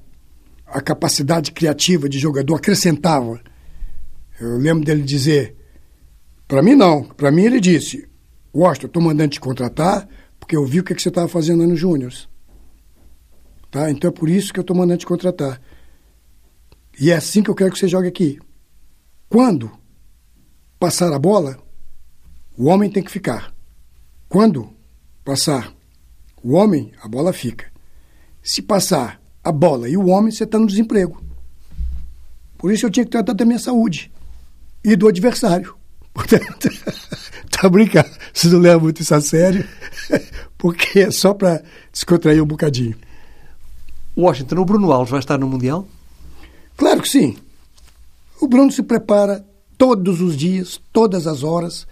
a 0.66 0.80
capacidade 0.82 1.52
criativa 1.52 2.08
de 2.08 2.20
jogador, 2.20 2.56
acrescentava. 2.56 3.42
Eu 4.40 4.58
lembro 4.58 4.86
dele 4.86 5.02
dizer, 5.02 5.56
para 6.48 6.62
mim 6.62 6.76
não, 6.76 7.04
para 7.04 7.32
mim 7.32 7.44
ele 7.44 7.60
disse, 7.60 8.08
Washington, 8.54 8.88
estou 8.88 9.04
mandando 9.04 9.32
te 9.32 9.40
contratar 9.40 10.08
porque 10.40 10.56
eu 10.56 10.66
vi 10.66 10.80
o 10.80 10.84
que, 10.84 10.96
que 10.96 11.02
você 11.02 11.10
estava 11.10 11.28
fazendo 11.28 11.68
no 11.68 11.76
Júniors. 11.76 12.30
Tá? 13.70 13.92
Então 13.92 14.10
é 14.10 14.14
por 14.14 14.30
isso 14.30 14.54
que 14.54 14.60
eu 14.60 14.64
estou 14.64 14.76
mandando 14.76 15.00
te 15.00 15.06
contratar. 15.06 15.62
E 17.00 17.12
é 17.12 17.16
assim 17.16 17.44
que 17.44 17.50
eu 17.50 17.56
quero 17.56 17.72
que 17.72 17.80
você 17.80 17.88
jogue 17.88 18.08
aqui. 18.08 18.40
Quando 19.28 19.72
passar 20.80 21.14
a 21.14 21.20
bola, 21.20 21.62
o 22.58 22.66
homem 22.66 22.90
tem 22.90 23.04
que 23.04 23.12
ficar. 23.12 23.54
Quando 24.30 24.70
passar 25.26 25.74
o 26.44 26.54
homem, 26.54 26.94
a 27.02 27.08
bola 27.08 27.34
fica. 27.34 27.66
Se 28.44 28.62
passar 28.62 29.20
a 29.44 29.52
bola 29.52 29.90
e 29.90 29.98
o 29.98 30.06
homem, 30.06 30.32
você 30.32 30.44
está 30.44 30.60
no 30.60 30.68
desemprego. 30.68 31.20
Por 32.56 32.72
isso 32.72 32.86
eu 32.86 32.92
tinha 32.92 33.04
que 33.04 33.12
tratar 33.12 33.34
da 33.34 33.44
minha 33.44 33.58
saúde 33.58 34.12
e 34.84 34.96
do 34.96 35.08
adversário. 35.08 35.76
Portanto, 36.14 36.70
tá 37.50 37.68
brincando. 37.68 38.10
Você 38.32 38.50
não 38.50 38.60
leva 38.60 38.80
muito 38.80 39.02
isso 39.02 39.16
a 39.16 39.20
sério, 39.20 39.68
porque 40.60 41.00
é 41.00 41.12
só 41.12 41.34
para 41.34 41.64
descontrair 41.92 42.44
um 42.44 42.48
bocadinho. 42.48 42.96
Washington, 44.16 44.60
o 44.60 44.66
Bruno 44.66 44.92
Alves 44.92 45.10
vai 45.10 45.22
estar 45.22 45.40
no 45.40 45.48
Mundial? 45.48 45.88
Claro 46.78 47.02
que 47.02 47.10
sim. 47.10 47.36
O 48.40 48.48
Bruno 48.48 48.72
se 48.72 48.84
prepara 48.84 49.44
todos 49.76 50.22
os 50.22 50.38
dias, 50.38 50.80
todas 50.94 51.26
as 51.26 51.42
horas, 51.42 51.88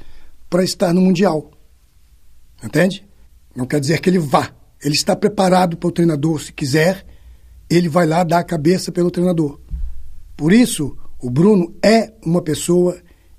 para 0.49 0.63
estar 0.63 0.93
no 0.93 1.01
Mundial. 1.01 1.56
Entende? 2.63 3.07
Não 3.55 3.65
quer 3.65 3.79
dizer 3.79 3.99
que 3.99 4.09
ele 4.09 4.19
vá. 4.19 4.51
Ele 4.83 4.95
está 4.95 5.15
preparado 5.15 5.77
para 5.77 5.87
o 5.87 5.91
treinador. 5.91 6.41
Se 6.41 6.53
quiser, 6.53 7.05
ele 7.69 7.89
vai 7.89 8.05
lá 8.05 8.23
dar 8.23 8.39
a 8.39 8.43
cabeça 8.43 8.91
pelo 8.91 9.11
treinador. 9.11 9.59
Por 10.35 10.53
isso, 10.53 10.97
o 11.19 11.29
Bruno 11.29 11.75
é 11.83 12.13
uma 12.23 12.41
pessoa 12.41 12.97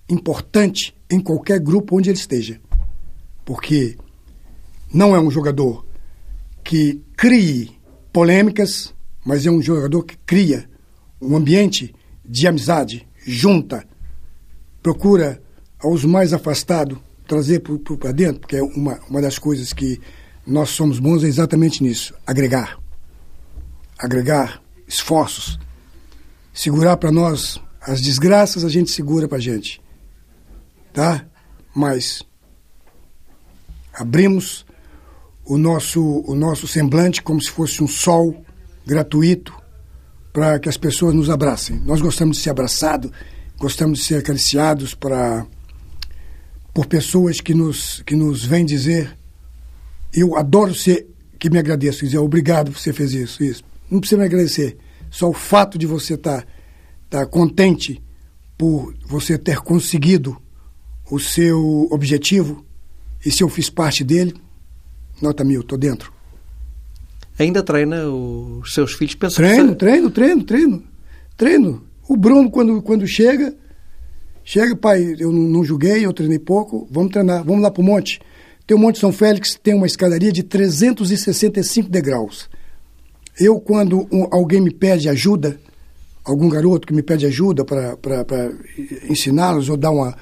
importante 0.08 0.94
em 1.10 1.20
qualquer 1.20 1.60
grupo 1.60 1.96
onde 1.96 2.10
ele 2.10 2.18
esteja. 2.18 2.60
Porque 3.44 3.96
não 4.92 5.14
é 5.14 5.20
um 5.20 5.30
jogador 5.30 5.86
que 6.64 7.02
crie 7.16 7.78
polêmicas, 8.12 8.94
mas 9.24 9.46
é 9.46 9.50
um 9.50 9.62
jogador 9.62 10.02
que 10.02 10.16
cria 10.18 10.68
um 11.20 11.36
ambiente 11.36 11.94
de 12.24 12.46
amizade, 12.46 13.06
junta, 13.26 13.86
procura 14.82 15.42
aos 15.78 16.04
mais 16.04 16.32
afastados 16.32 16.98
trazer 17.28 17.62
para 18.00 18.10
dentro, 18.10 18.40
porque 18.40 18.56
é 18.56 18.62
uma, 18.62 18.98
uma 19.08 19.20
das 19.20 19.38
coisas 19.38 19.72
que 19.72 20.00
nós 20.46 20.70
somos 20.70 20.98
bons 20.98 21.22
é 21.22 21.26
exatamente 21.26 21.82
nisso, 21.82 22.14
agregar. 22.26 22.80
Agregar 23.98 24.62
esforços. 24.86 25.58
Segurar 26.54 26.96
para 26.96 27.12
nós 27.12 27.60
as 27.82 28.00
desgraças, 28.00 28.64
a 28.64 28.68
gente 28.68 28.90
segura 28.90 29.28
para 29.28 29.36
a 29.36 29.40
gente. 29.40 29.80
Tá? 30.92 31.26
Mas 31.74 32.22
abrimos 33.92 34.64
o 35.44 35.58
nosso, 35.58 36.24
o 36.26 36.34
nosso 36.34 36.66
semblante 36.66 37.22
como 37.22 37.40
se 37.40 37.50
fosse 37.50 37.84
um 37.84 37.88
sol 37.88 38.42
gratuito 38.86 39.54
para 40.32 40.58
que 40.58 40.68
as 40.68 40.78
pessoas 40.78 41.14
nos 41.14 41.28
abracem. 41.28 41.80
Nós 41.84 42.00
gostamos 42.00 42.38
de 42.38 42.42
ser 42.42 42.50
abraçados, 42.50 43.10
gostamos 43.58 43.98
de 43.98 44.04
ser 44.06 44.16
acariciados 44.16 44.94
para 44.94 45.46
por 46.78 46.86
pessoas 46.86 47.40
que 47.40 47.52
nos 47.52 48.04
que 48.06 48.14
nos 48.14 48.44
vêm 48.44 48.64
dizer 48.64 49.18
eu 50.14 50.36
adoro 50.36 50.72
ser 50.72 51.08
que 51.36 51.50
me 51.50 51.58
agradeça, 51.58 52.06
dizer 52.06 52.18
obrigado 52.18 52.70
você 52.70 52.92
fez 52.92 53.12
isso, 53.12 53.42
isso. 53.42 53.64
Não 53.90 53.98
precisa 53.98 54.20
me 54.20 54.24
agradecer. 54.24 54.76
Só 55.10 55.28
o 55.28 55.32
fato 55.32 55.76
de 55.76 55.86
você 55.86 56.14
estar 56.14 56.42
tá, 56.42 56.46
tá 57.10 57.26
contente 57.26 58.00
por 58.56 58.94
você 59.04 59.36
ter 59.36 59.58
conseguido 59.58 60.40
o 61.10 61.18
seu 61.18 61.88
objetivo 61.90 62.64
e 63.26 63.32
se 63.32 63.42
eu 63.42 63.48
fiz 63.48 63.68
parte 63.68 64.04
dele, 64.04 64.36
nota 65.20 65.42
mil, 65.42 65.62
estou 65.62 65.76
dentro. 65.76 66.12
Ainda 67.40 67.60
treina 67.60 68.06
os 68.06 68.72
seus 68.72 68.92
filhos? 68.92 69.16
Penso 69.16 69.34
treino, 69.34 69.70
que... 69.70 69.78
treino, 69.80 70.10
treino, 70.12 70.44
treino, 70.44 70.84
treino. 71.36 71.84
O 72.08 72.16
Bruno, 72.16 72.48
quando, 72.48 72.80
quando 72.82 73.04
chega, 73.04 73.52
chega, 74.48 74.74
pai, 74.74 75.14
eu 75.18 75.30
não, 75.30 75.62
joguei, 75.62 76.06
eu 76.06 76.12
treinei 76.12 76.38
pouco, 76.38 76.88
vamos 76.90 77.12
treinar, 77.12 77.44
vamos 77.44 77.60
lá 77.60 77.70
para 77.70 77.82
o 77.82 77.84
monte. 77.84 78.18
Tem 78.66 78.74
o 78.74 78.80
Monte 78.80 78.98
São 78.98 79.12
Félix, 79.12 79.58
tem 79.62 79.74
uma 79.74 79.86
escadaria 79.86 80.32
de 80.32 80.42
365 80.42 81.90
degraus. 81.90 82.48
Eu, 83.38 83.60
quando 83.60 84.08
um, 84.10 84.26
alguém 84.30 84.60
me 84.60 84.70
pede 84.70 85.06
ajuda, 85.06 85.60
algum 86.24 86.48
garoto 86.48 86.86
que 86.86 86.94
me 86.94 87.02
pede 87.02 87.26
ajuda 87.26 87.62
para 87.62 88.50
ensiná-los 89.08 89.68
ou 89.68 89.76
dar 89.76 89.90
uma, 89.90 90.16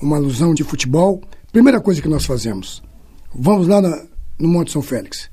uma 0.00 0.16
alusão 0.16 0.52
de 0.52 0.62
futebol, 0.62 1.22
primeira 1.50 1.80
coisa 1.80 2.02
que 2.02 2.08
nós 2.08 2.26
fazemos, 2.26 2.82
vamos 3.34 3.66
lá 3.66 3.80
na, 3.80 4.04
no 4.38 4.48
Monte 4.48 4.72
São 4.72 4.82
Félix. 4.82 5.30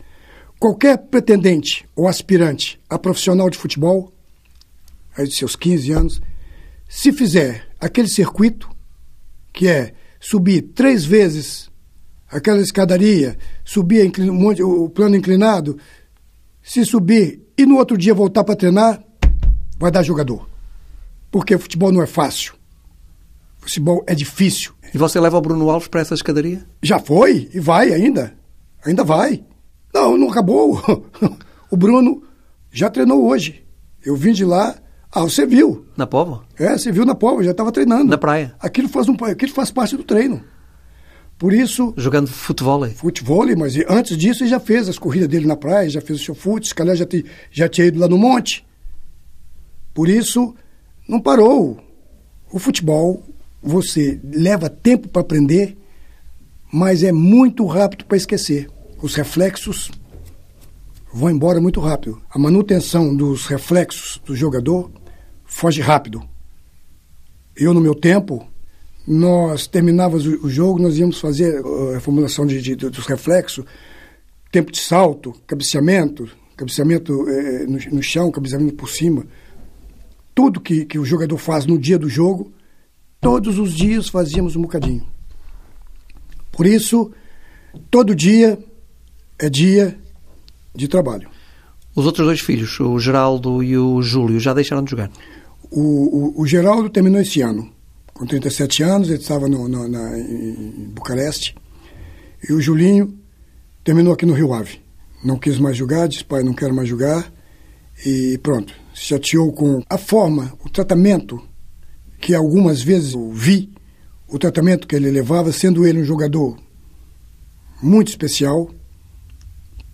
Qualquer 0.58 0.98
pretendente 0.98 1.86
ou 1.94 2.08
aspirante 2.08 2.80
a 2.90 2.98
profissional 2.98 3.50
de 3.50 3.58
futebol, 3.58 4.12
aí 5.18 5.28
de 5.28 5.36
seus 5.36 5.56
15 5.58 5.92
anos, 5.92 6.22
se 6.88 7.12
fizer 7.12 7.67
aquele 7.80 8.08
circuito, 8.08 8.70
que 9.54 9.68
é 9.68 9.94
subir 10.20 10.62
três 10.74 11.06
vezes 11.06 11.70
aquela 12.30 12.60
escadaria, 12.60 13.38
subir 13.64 14.12
o 14.62 14.90
plano 14.90 15.16
inclinado, 15.16 15.78
se 16.62 16.84
subir 16.86 17.42
e 17.58 17.66
no 17.66 17.78
outro 17.78 17.98
dia 17.98 18.14
voltar 18.14 18.44
para 18.44 18.56
treinar, 18.56 19.02
vai 19.80 19.92
dar 19.92 20.04
jogador. 20.04 20.48
Porque 21.32 21.58
futebol 21.58 21.92
não 21.92 22.02
é 22.02 22.08
fácil. 22.08 22.54
Futebol 23.60 24.04
é 24.08 24.14
difícil. 24.14 24.74
E 24.94 24.98
você 24.98 25.20
leva 25.20 25.38
o 25.38 25.42
Bruno 25.42 25.70
Alves 25.70 25.88
para 25.88 26.02
essa 26.02 26.14
escadaria? 26.14 26.66
Já 26.82 27.00
foi 27.00 27.50
e 27.54 27.60
vai 27.60 27.94
ainda. 27.94 28.34
Ainda 28.86 29.04
vai. 29.04 29.44
Não, 29.94 30.18
não 30.18 30.30
acabou. 30.30 30.82
O 31.70 31.76
Bruno 31.76 32.24
já 32.72 32.90
treinou 32.90 33.26
hoje. 33.26 33.62
Eu 34.06 34.16
vim 34.16 34.32
de 34.32 34.46
lá. 34.46 34.74
Ah, 35.12 35.22
você 35.22 35.46
viu. 35.46 35.86
Na 35.96 36.06
Povo? 36.06 36.44
É, 36.58 36.78
você 36.78 36.92
viu 36.92 37.06
na 37.06 37.16
Povo, 37.16 37.44
já 37.44 37.52
estava 37.52 37.72
treinando. 37.72 38.06
Na 38.06 38.18
praia. 38.18 38.56
Aquilo 38.60 38.90
faz, 38.90 39.08
um, 39.08 39.16
aquilo 39.24 39.52
faz 39.54 39.72
parte 39.72 39.96
do 39.96 40.04
treino. 40.04 40.44
Por 41.38 41.54
isso. 41.54 41.94
Jogando 41.96 42.28
futebol. 42.28 42.88
Futebol, 42.90 43.46
mas 43.58 43.76
antes 43.88 44.18
disso 44.18 44.44
ele 44.44 44.50
já 44.50 44.60
fez 44.60 44.90
as 44.90 44.98
corridas 44.98 45.30
dele 45.30 45.46
na 45.46 45.56
praia, 45.56 45.90
já 45.90 46.02
fez 46.02 46.20
o 46.20 46.24
seu 46.24 46.36
fute, 46.36 46.68
se 46.68 46.76
calhar 46.76 46.96
já, 46.96 47.06
te, 47.06 47.26
já 47.52 47.70
tinha 47.70 47.88
ido 47.88 48.00
lá 48.00 48.08
no 48.08 48.18
monte. 48.18 48.66
Por 49.94 50.10
isso, 50.10 50.56
não 51.08 51.20
parou. 51.20 51.80
O 52.52 52.60
futebol, 52.60 53.24
você 53.62 54.20
leva 54.24 54.70
tempo 54.70 55.08
para 55.08 55.22
aprender, 55.22 55.78
mas 56.72 57.04
é 57.04 57.12
muito 57.12 57.66
rápido 57.66 58.06
para 58.06 58.18
esquecer. 58.18 58.70
Os 59.02 59.14
reflexos 59.16 59.92
vão 61.18 61.32
embora 61.32 61.60
muito 61.60 61.80
rápido. 61.80 62.22
A 62.30 62.38
manutenção 62.38 63.16
dos 63.16 63.48
reflexos 63.48 64.22
do 64.24 64.36
jogador 64.36 64.92
foge 65.46 65.82
rápido. 65.82 66.22
Eu, 67.56 67.74
no 67.74 67.82
meu 67.82 67.96
tempo, 67.96 68.48
nós 69.08 69.66
terminávamos 69.66 70.28
o, 70.28 70.48
jogo, 70.48 70.80
nós 70.80 70.96
íamos 70.98 71.20
fazer 71.20 71.60
uh, 71.60 71.96
a 71.96 72.00
formulação 72.00 72.46
de, 72.46 72.62
de, 72.62 72.76
dos 72.76 73.08
reflexos, 73.08 73.66
tempo 74.52 74.72
de 74.72 74.80
salto, 74.80 75.34
cabeceamento, 75.48 76.30
cabeceamento 76.56 77.28
eh, 77.30 77.66
no, 77.66 77.96
no, 77.96 78.04
chão, 78.04 78.32
cabeceamento 78.32 78.76
por 78.76 78.90
cima. 78.90 79.26
Tudo 80.36 80.62
que, 80.62 80.86
que 80.86 81.00
o 81.00 81.06
jogador 81.06 81.38
faz 81.38 81.66
no 81.66 81.80
dia 81.80 81.98
do 81.98 82.08
jogo, 82.08 82.52
todos 83.20 83.58
os 83.58 83.74
dias 83.74 84.08
fazíamos 84.08 84.56
um 84.56 84.62
bocadinho. 84.62 85.06
Por 86.52 86.66
isso, 86.68 87.12
todo 87.90 88.16
dia 88.16 88.60
é 89.40 89.50
dia 89.50 89.98
de 90.78 90.88
trabalho. 90.88 91.28
Os 91.96 92.06
outros 92.06 92.26
dois 92.26 92.40
filhos, 92.40 92.80
o 92.80 93.00
Geraldo 93.00 93.64
e 93.64 93.78
o 93.78 94.02
Júlio, 94.02 94.40
já 94.40 94.54
deixaram 94.54 94.84
de 94.84 94.92
jogar? 94.92 95.10
O, 95.72 95.82
o, 96.40 96.42
o 96.42 96.48
Geraldo 96.48 96.90
terminou 96.90 97.20
esse 97.20 97.42
ano 97.42 97.70
com 98.18 98.26
37 98.26 98.82
anos, 98.82 99.10
ele 99.10 99.20
estava 99.20 99.48
no, 99.48 99.68
no, 99.68 99.88
na, 99.88 100.18
em 100.18 100.90
Bucareste. 100.90 101.56
E 102.50 102.52
o 102.52 102.60
Julinho 102.60 103.16
terminou 103.84 104.12
aqui 104.12 104.26
no 104.26 104.34
Rio 104.34 104.54
Ave. 104.54 104.82
Não 105.24 105.38
quis 105.38 105.60
mais 105.60 105.78
jogar, 105.78 106.08
disse, 106.08 106.24
pai, 106.24 106.42
não 106.42 106.54
quero 106.54 106.74
mais 106.74 106.90
jogar. 106.90 107.32
E 108.04 108.40
pronto, 108.42 108.74
se 108.94 109.04
chateou 109.04 109.54
com 109.54 109.84
a 109.88 109.98
forma, 110.00 110.52
o 110.66 110.70
tratamento 110.70 111.40
que 112.20 112.34
algumas 112.34 112.82
vezes 112.82 113.14
eu 113.14 113.32
vi, 113.32 113.72
o 114.28 114.40
tratamento 114.40 114.88
que 114.88 114.96
ele 114.96 115.12
levava, 115.12 115.52
sendo 115.52 115.86
ele 115.86 116.02
um 116.02 116.06
jogador 116.06 116.58
muito 117.82 118.08
especial, 118.08 118.72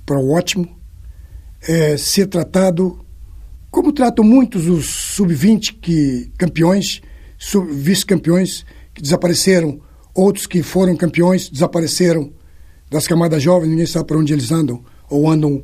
para 0.06 0.20
o 0.20 0.32
ótimo, 0.32 0.68
é, 1.68 1.98
ser 1.98 2.28
tratado 2.28 3.04
como 3.72 3.92
tratam 3.92 4.24
muitos 4.24 4.68
os 4.68 4.86
sub-20 4.86 5.80
que 5.82 6.32
campeões 6.38 7.02
vice-campeões 7.72 8.66
que 8.94 9.02
desapareceram, 9.02 9.82
outros 10.14 10.46
que 10.46 10.62
foram 10.62 10.96
campeões 10.96 11.50
desapareceram 11.50 12.32
das 12.90 13.08
camadas 13.08 13.42
jovens, 13.42 13.70
ninguém 13.70 13.88
sabe 13.88 14.06
para 14.06 14.18
onde 14.18 14.32
eles 14.32 14.52
andam, 14.52 14.84
ou 15.10 15.30
andam, 15.30 15.64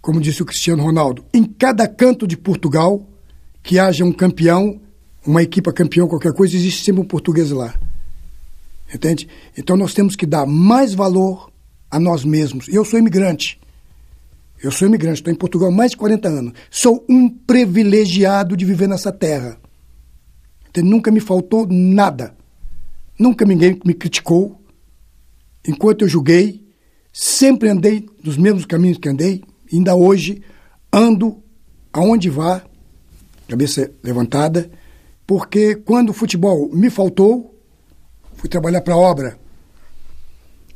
como 0.00 0.20
disse 0.20 0.42
o 0.42 0.44
Cristiano 0.44 0.82
Ronaldo. 0.82 1.24
Em 1.32 1.44
cada 1.44 1.88
canto 1.88 2.26
de 2.26 2.36
Portugal 2.36 3.08
que 3.62 3.78
haja 3.78 4.04
um 4.04 4.12
campeão, 4.12 4.80
uma 5.26 5.42
equipa 5.42 5.72
campeão, 5.72 6.08
qualquer 6.08 6.34
coisa, 6.34 6.54
existe 6.54 6.84
sempre 6.84 7.00
um 7.00 7.06
português 7.06 7.50
lá. 7.50 7.74
Entende? 8.94 9.26
Então 9.56 9.76
nós 9.76 9.94
temos 9.94 10.14
que 10.14 10.26
dar 10.26 10.44
mais 10.44 10.92
valor 10.92 11.50
a 11.92 12.00
nós 12.00 12.24
mesmos. 12.24 12.66
Eu 12.68 12.86
sou 12.86 12.98
imigrante. 12.98 13.60
Eu 14.62 14.70
sou 14.70 14.88
imigrante, 14.88 15.20
estou 15.20 15.32
em 15.32 15.36
Portugal 15.36 15.68
há 15.68 15.72
mais 15.72 15.90
de 15.90 15.98
40 15.98 16.28
anos. 16.28 16.52
Sou 16.70 17.04
um 17.06 17.28
privilegiado 17.28 18.56
de 18.56 18.64
viver 18.64 18.88
nessa 18.88 19.12
terra. 19.12 19.58
Nunca 20.78 21.10
me 21.10 21.20
faltou 21.20 21.66
nada. 21.68 22.34
Nunca 23.18 23.44
ninguém 23.44 23.78
me 23.84 23.92
criticou. 23.92 24.58
Enquanto 25.68 26.02
eu 26.02 26.08
julguei, 26.08 26.66
sempre 27.12 27.68
andei 27.68 28.08
nos 28.24 28.38
mesmos 28.38 28.64
caminhos 28.64 28.96
que 28.96 29.08
andei. 29.08 29.44
Ainda 29.70 29.94
hoje 29.94 30.42
ando 30.90 31.42
aonde 31.92 32.30
vá, 32.30 32.64
cabeça 33.46 33.90
levantada, 34.02 34.70
porque 35.26 35.74
quando 35.74 36.10
o 36.10 36.14
futebol 36.14 36.70
me 36.72 36.88
faltou, 36.88 37.54
fui 38.36 38.48
trabalhar 38.48 38.80
para 38.80 38.94
a 38.94 38.98
obra. 38.98 39.38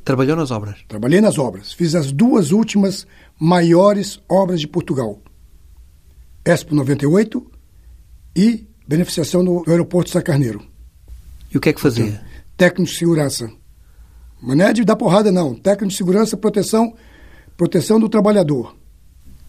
Trabalhou 0.07 0.37
nas 0.37 0.53
obras? 0.53 0.77
Trabalhei 0.87 1.21
nas 1.21 1.37
obras. 1.37 1.73
Fiz 1.73 1.97
as 1.97 2.13
duas 2.13 2.53
últimas 2.53 3.05
maiores 3.41 4.21
obras 4.29 4.61
de 4.61 4.69
Portugal. 4.69 5.21
Expo 6.45 6.77
98 6.77 7.45
e 8.37 8.69
beneficiação 8.87 9.45
do 9.45 9.65
aeroporto 9.67 10.07
de 10.07 10.13
Sacarneiro. 10.13 10.63
E 11.53 11.59
o 11.59 11.61
que 11.61 11.71
é 11.71 11.73
que 11.73 11.81
fazia? 11.81 12.05
Então, 12.05 12.21
técnico 12.57 12.93
de 12.93 12.97
segurança. 12.97 13.51
Mas 14.41 14.57
não 14.57 14.67
é 14.67 14.73
de 14.73 14.85
dar 14.85 14.95
porrada, 14.95 15.33
não. 15.33 15.57
Técnico 15.57 15.91
de 15.91 15.97
segurança, 15.97 16.37
proteção, 16.37 16.95
proteção 17.57 17.99
do 17.99 18.09
trabalhador. 18.09 18.77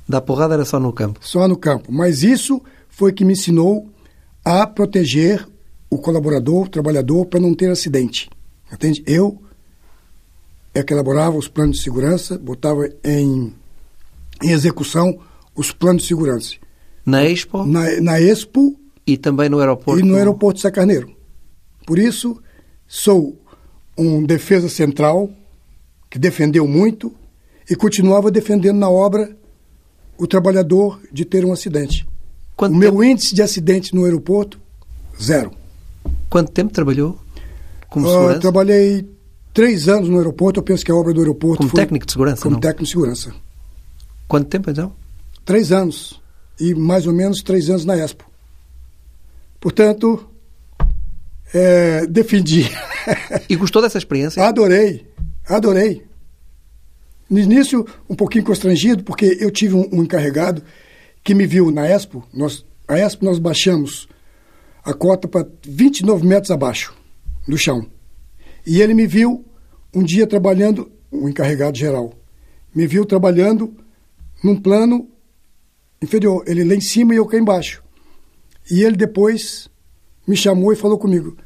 Dar 0.10 0.22
porrada 0.22 0.56
era 0.56 0.66
só 0.66 0.80
no 0.80 0.92
campo? 0.92 1.20
Só 1.22 1.48
no 1.48 1.56
campo. 1.56 1.92
Mas 1.92 2.24
isso 2.24 2.60
foi 2.90 3.14
que 3.14 3.24
me 3.24 3.34
ensinou 3.34 3.92
a 4.44 4.66
proteger 4.66 5.48
o 5.88 6.00
colaborador, 6.00 6.66
o 6.66 6.70
trabalhador, 6.70 7.28
para 7.28 7.40
não 7.40 7.54
ter 7.54 7.70
acidente. 7.70 8.28
Entende? 8.74 9.04
Eu 9.06 9.44
é 10.78 10.84
que 10.84 10.94
elaborava 10.94 11.36
os 11.36 11.48
planos 11.48 11.78
de 11.78 11.84
segurança, 11.84 12.38
botava 12.38 12.88
em, 13.04 13.52
em 14.44 14.52
execução 14.52 15.18
os 15.56 15.72
planos 15.72 16.04
de 16.04 16.08
segurança. 16.10 16.54
Na 17.04 17.26
Expo? 17.26 17.66
Na, 17.66 18.00
na 18.00 18.22
Expo. 18.22 18.80
E 19.06 19.18
também 19.18 19.50
no 19.50 19.60
aeroporto? 19.60 20.00
E 20.00 20.04
no 20.04 20.16
aeroporto 20.16 20.58
de 20.58 20.62
Sacarneiro. 20.62 21.10
Por 21.86 21.98
isso, 21.98 22.40
sou 22.88 23.42
um 23.98 24.24
defesa 24.24 24.70
central 24.70 25.32
que 26.12 26.20
defendeu 26.20 26.68
muito 26.68 27.12
e 27.68 27.76
continuava 27.76 28.30
defendendo 28.30 28.78
na 28.78 28.90
obra 28.90 29.36
o 30.16 30.28
trabalhador 30.28 31.02
de 31.12 31.26
ter 31.26 31.44
um 31.44 31.52
acidente. 31.52 32.08
Quanto 32.56 32.76
o 32.76 32.80
tempo? 32.80 32.98
meu 32.98 33.04
índice 33.04 33.34
de 33.34 33.42
acidente 33.42 33.96
no 33.96 34.06
aeroporto, 34.06 34.60
zero. 35.20 35.52
Quanto 36.30 36.52
tempo 36.52 36.72
trabalhou 36.72 37.18
como 37.90 38.06
uh, 38.06 38.12
segurança? 38.12 38.40
Trabalhei 38.42 39.17
três 39.58 39.90
anos 39.90 40.08
no 40.08 40.20
aeroporto. 40.20 40.60
Eu 40.60 40.64
penso 40.64 40.86
que 40.86 40.92
a 40.92 40.96
obra 40.96 41.12
do 41.12 41.20
aeroporto 41.20 41.58
Como 41.58 41.70
foi... 41.72 41.80
técnico 41.80 42.06
de 42.06 42.12
segurança, 42.12 42.44
Como 42.44 42.54
não? 42.54 42.62
técnico 42.62 42.84
de 42.84 42.90
segurança. 42.92 43.34
Quanto 44.28 44.48
tempo, 44.48 44.70
então? 44.70 44.94
Três 45.44 45.72
anos. 45.72 46.22
E 46.60 46.76
mais 46.76 47.08
ou 47.08 47.14
menos 47.14 47.42
três 47.42 47.68
anos 47.68 47.84
na 47.84 47.98
Expo. 47.98 48.24
Portanto, 49.60 50.30
é, 51.52 52.06
defendi. 52.06 52.70
E 53.50 53.56
gostou 53.56 53.82
dessa 53.82 53.98
experiência? 53.98 54.44
Adorei, 54.44 55.08
adorei. 55.48 56.06
No 57.28 57.40
início, 57.40 57.84
um 58.08 58.16
pouquinho 58.16 58.44
constrangido, 58.44 59.04
porque 59.04 59.38
eu 59.40 59.50
tive 59.50 59.74
um, 59.74 59.90
um 59.92 60.04
encarregado 60.04 60.62
que 61.24 61.34
me 61.34 61.48
viu 61.48 61.72
na 61.72 61.88
Expo. 61.88 62.28
Nós, 62.32 62.64
a 62.88 63.00
Expo 63.00 63.26
nós 63.26 63.40
baixamos 63.40 64.08
a 64.84 64.94
cota 64.94 65.28
para 65.28 65.48
29 65.66 66.28
metros 66.28 66.52
abaixo 66.52 66.94
do 67.48 67.58
chão. 67.58 67.88
E 68.68 68.82
ele 68.82 68.94
me 68.94 69.08
viu 69.08 69.46
um 69.96 70.04
dia 70.04 70.28
trabalhando, 70.28 70.92
um 71.10 71.30
encarregado 71.30 71.78
geral, 71.78 72.14
me 72.76 72.86
viu 72.86 73.06
trabalhando 73.06 73.74
num 74.44 74.60
plano 74.60 75.08
inferior, 76.02 76.44
ele 76.46 76.66
lá 76.66 76.76
em 76.76 76.82
cima 76.82 77.14
e 77.14 77.18
eu 77.18 77.26
cá 77.26 77.38
embaixo. 77.38 77.82
E 78.70 78.84
ele 78.84 78.98
depois 78.98 79.70
me 80.28 80.36
chamou 80.36 80.74
e 80.74 80.76
falou 80.76 80.98
comigo. 80.98 81.38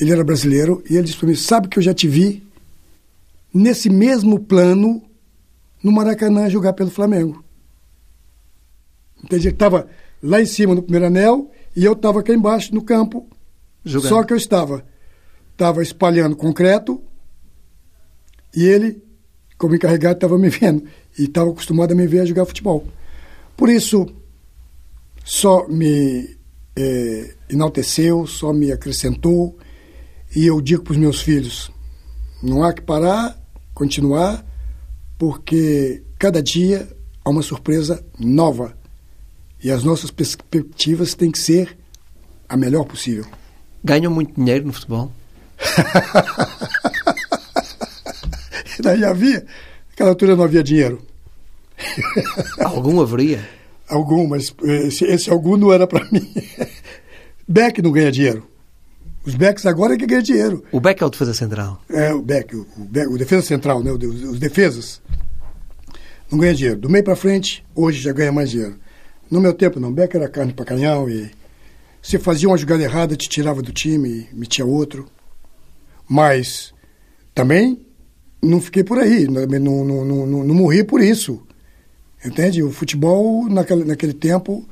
Ele 0.00 0.12
era 0.12 0.22
brasileiro 0.22 0.80
e 0.88 0.94
ele 0.94 1.02
disse 1.02 1.18
para 1.18 1.26
mim: 1.26 1.34
Sabe 1.34 1.66
que 1.66 1.80
eu 1.80 1.82
já 1.82 1.92
te 1.92 2.06
vi 2.06 2.46
nesse 3.52 3.90
mesmo 3.90 4.38
plano 4.38 5.02
no 5.82 5.90
Maracanã 5.90 6.48
jogar 6.48 6.74
pelo 6.74 6.90
Flamengo. 6.90 7.44
Entendi? 9.24 9.48
Ele 9.48 9.54
estava 9.54 9.88
lá 10.22 10.40
em 10.40 10.46
cima 10.46 10.76
no 10.76 10.82
primeiro 10.82 11.06
anel 11.06 11.50
e 11.74 11.84
eu 11.84 11.94
estava 11.94 12.20
aqui 12.20 12.32
embaixo 12.32 12.72
no 12.72 12.82
campo. 12.82 13.26
Jogando. 13.84 14.08
Só 14.08 14.22
que 14.22 14.32
eu 14.32 14.36
estava, 14.36 14.84
estava 15.58 15.82
espalhando 15.82 16.36
concreto 16.36 17.02
e 18.54 18.64
ele, 18.64 19.02
como 19.58 19.74
encarregado, 19.74 20.14
estava 20.14 20.38
me 20.38 20.48
vendo 20.48 20.84
e 21.18 21.24
estava 21.24 21.50
acostumado 21.50 21.92
a 21.92 21.96
me 21.96 22.06
ver 22.06 22.20
a 22.20 22.24
jogar 22.24 22.46
futebol. 22.46 22.86
Por 23.56 23.68
isso, 23.68 24.06
só 25.24 25.66
me 25.66 26.36
é, 26.76 27.34
enalteceu, 27.50 28.24
só 28.24 28.52
me 28.52 28.70
acrescentou 28.70 29.58
e 30.34 30.46
eu 30.46 30.60
digo 30.60 30.84
para 30.84 30.92
os 30.92 30.96
meus 30.96 31.20
filhos: 31.20 31.72
não 32.40 32.62
há 32.62 32.72
que 32.72 32.82
parar, 32.82 33.36
continuar, 33.74 34.46
porque 35.18 36.04
cada 36.20 36.40
dia 36.40 36.88
há 37.24 37.30
uma 37.30 37.42
surpresa 37.42 38.04
nova 38.16 38.78
e 39.62 39.72
as 39.72 39.82
nossas 39.82 40.12
perspectivas 40.12 41.14
têm 41.14 41.32
que 41.32 41.38
ser 41.38 41.76
a 42.48 42.56
melhor 42.56 42.84
possível. 42.84 43.26
Ganham 43.82 44.12
muito 44.12 44.34
dinheiro 44.34 44.64
no 44.64 44.72
futebol? 44.72 45.10
Daí 48.80 49.04
havia, 49.04 49.44
naquela 49.90 50.10
altura 50.10 50.36
não 50.36 50.44
havia 50.44 50.62
dinheiro. 50.62 51.02
Algum 52.64 53.00
haveria? 53.00 53.48
Algum, 53.88 54.26
mas 54.26 54.54
esse, 54.62 55.04
esse 55.04 55.30
algum 55.30 55.56
não 55.56 55.72
era 55.72 55.86
para 55.86 56.04
mim. 56.10 56.30
Beck 57.48 57.80
não 57.80 57.90
ganha 57.90 58.12
dinheiro. 58.12 58.46
Os 59.24 59.34
backs 59.34 59.66
agora 59.66 59.94
é 59.94 59.96
que 59.96 60.06
ganha 60.06 60.22
dinheiro. 60.22 60.64
O 60.72 60.80
back 60.80 61.02
é 61.02 61.06
o 61.06 61.10
defesa 61.10 61.34
central? 61.34 61.82
É, 61.90 62.12
o 62.12 62.22
back, 62.22 62.54
o, 62.56 62.66
back, 62.76 63.08
o 63.08 63.18
defesa 63.18 63.46
central, 63.46 63.82
né? 63.82 63.90
Os, 63.90 64.22
os 64.22 64.38
defesas. 64.38 65.02
Não 66.30 66.38
ganha 66.38 66.54
dinheiro. 66.54 66.78
Do 66.78 66.88
meio 66.88 67.04
para 67.04 67.16
frente, 67.16 67.64
hoje 67.74 68.00
já 68.00 68.12
ganha 68.12 68.32
mais 68.32 68.50
dinheiro. 68.50 68.76
No 69.30 69.40
meu 69.40 69.52
tempo, 69.52 69.80
não. 69.80 69.92
Beck 69.92 70.14
era 70.14 70.28
carne 70.28 70.52
para 70.52 70.64
canhão 70.64 71.08
e 71.08 71.30
se 72.00 72.18
fazia 72.18 72.48
uma 72.48 72.56
jogada 72.56 72.82
errada, 72.82 73.16
te 73.16 73.28
tirava 73.28 73.60
do 73.60 73.72
time 73.72 74.28
e 74.32 74.34
metia 74.34 74.64
outro. 74.64 75.06
Mas 76.08 76.72
também 77.34 77.84
não 78.42 78.60
fiquei 78.60 78.82
por 78.82 78.98
aí, 78.98 79.26
não, 79.26 79.84
não, 79.84 80.04
não, 80.04 80.44
não, 80.44 80.54
morri 80.54 80.84
por 80.84 81.00
isso. 81.00 81.42
Entende? 82.24 82.62
O 82.62 82.70
futebol, 82.72 83.48
naquele, 83.48 83.84
naquele 83.84 84.12
tempo, 84.12 84.66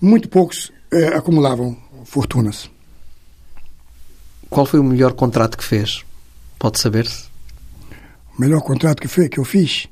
muito 0.00 0.28
poucos 0.28 0.72
é, 0.92 1.08
acumulavam 1.08 1.76
fortunas. 2.04 2.70
Qual 4.48 4.66
foi 4.66 4.80
o 4.80 4.84
melhor 4.84 5.12
contrato 5.12 5.56
que 5.56 5.64
fez? 5.64 6.04
Pode 6.58 6.78
saber-se? 6.78 7.24
O 8.36 8.40
melhor 8.40 8.60
contrato 8.60 9.00
que, 9.00 9.08
foi, 9.08 9.28
que 9.28 9.38
eu 9.38 9.44
fiz? 9.44 9.88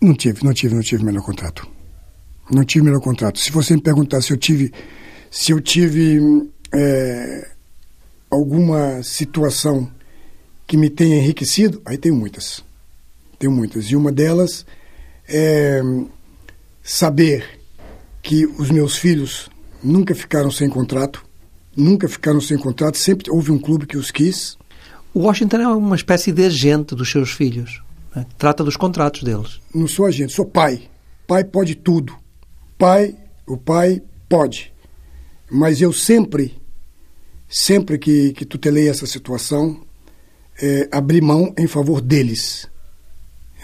Não 0.00 0.14
tive, 0.14 0.44
não 0.44 0.52
tive, 0.52 0.74
não 0.74 0.82
tive 0.82 1.04
melhor 1.04 1.22
contrato. 1.22 1.66
Não 2.50 2.64
tive 2.64 2.84
melhor 2.84 3.00
contrato. 3.00 3.38
Se 3.38 3.50
você 3.50 3.74
me 3.74 3.82
perguntar 3.82 4.20
se 4.20 4.32
eu 4.32 4.36
tive, 4.36 4.72
se 5.30 5.52
eu 5.52 5.60
tive 5.60 6.20
é, 6.72 7.53
alguma 8.34 9.02
situação 9.02 9.90
que 10.66 10.76
me 10.76 10.90
tenha 10.90 11.16
enriquecido, 11.16 11.80
aí 11.84 11.96
tenho 11.96 12.14
muitas. 12.14 12.64
Tenho 13.38 13.52
muitas. 13.52 13.86
E 13.86 13.96
uma 13.96 14.12
delas 14.12 14.64
é 15.28 15.80
saber 16.82 17.60
que 18.22 18.46
os 18.46 18.70
meus 18.70 18.96
filhos 18.96 19.50
nunca 19.82 20.14
ficaram 20.14 20.50
sem 20.50 20.68
contrato, 20.68 21.24
nunca 21.76 22.08
ficaram 22.08 22.40
sem 22.40 22.56
contrato, 22.56 22.96
sempre 22.96 23.30
houve 23.30 23.50
um 23.50 23.58
clube 23.58 23.86
que 23.86 23.96
os 23.96 24.10
quis. 24.10 24.56
O 25.12 25.20
Washington 25.20 25.58
é 25.58 25.68
uma 25.68 25.96
espécie 25.96 26.32
de 26.32 26.44
agente 26.44 26.94
dos 26.94 27.10
seus 27.10 27.30
filhos. 27.30 27.82
Né? 28.14 28.26
Trata 28.38 28.64
dos 28.64 28.76
contratos 28.76 29.22
deles. 29.22 29.60
Não 29.74 29.86
sou 29.86 30.06
agente, 30.06 30.32
sou 30.32 30.46
pai. 30.46 30.88
Pai 31.26 31.44
pode 31.44 31.74
tudo. 31.74 32.14
Pai, 32.78 33.14
o 33.46 33.56
pai 33.56 34.02
pode. 34.28 34.72
Mas 35.50 35.80
eu 35.80 35.92
sempre, 35.92 36.56
sempre 37.54 37.98
que, 37.98 38.32
que 38.32 38.44
tutelei 38.44 38.88
essa 38.88 39.06
situação, 39.06 39.80
é, 40.60 40.88
abri 40.90 41.20
mão 41.20 41.54
em 41.56 41.68
favor 41.68 42.00
deles. 42.00 42.68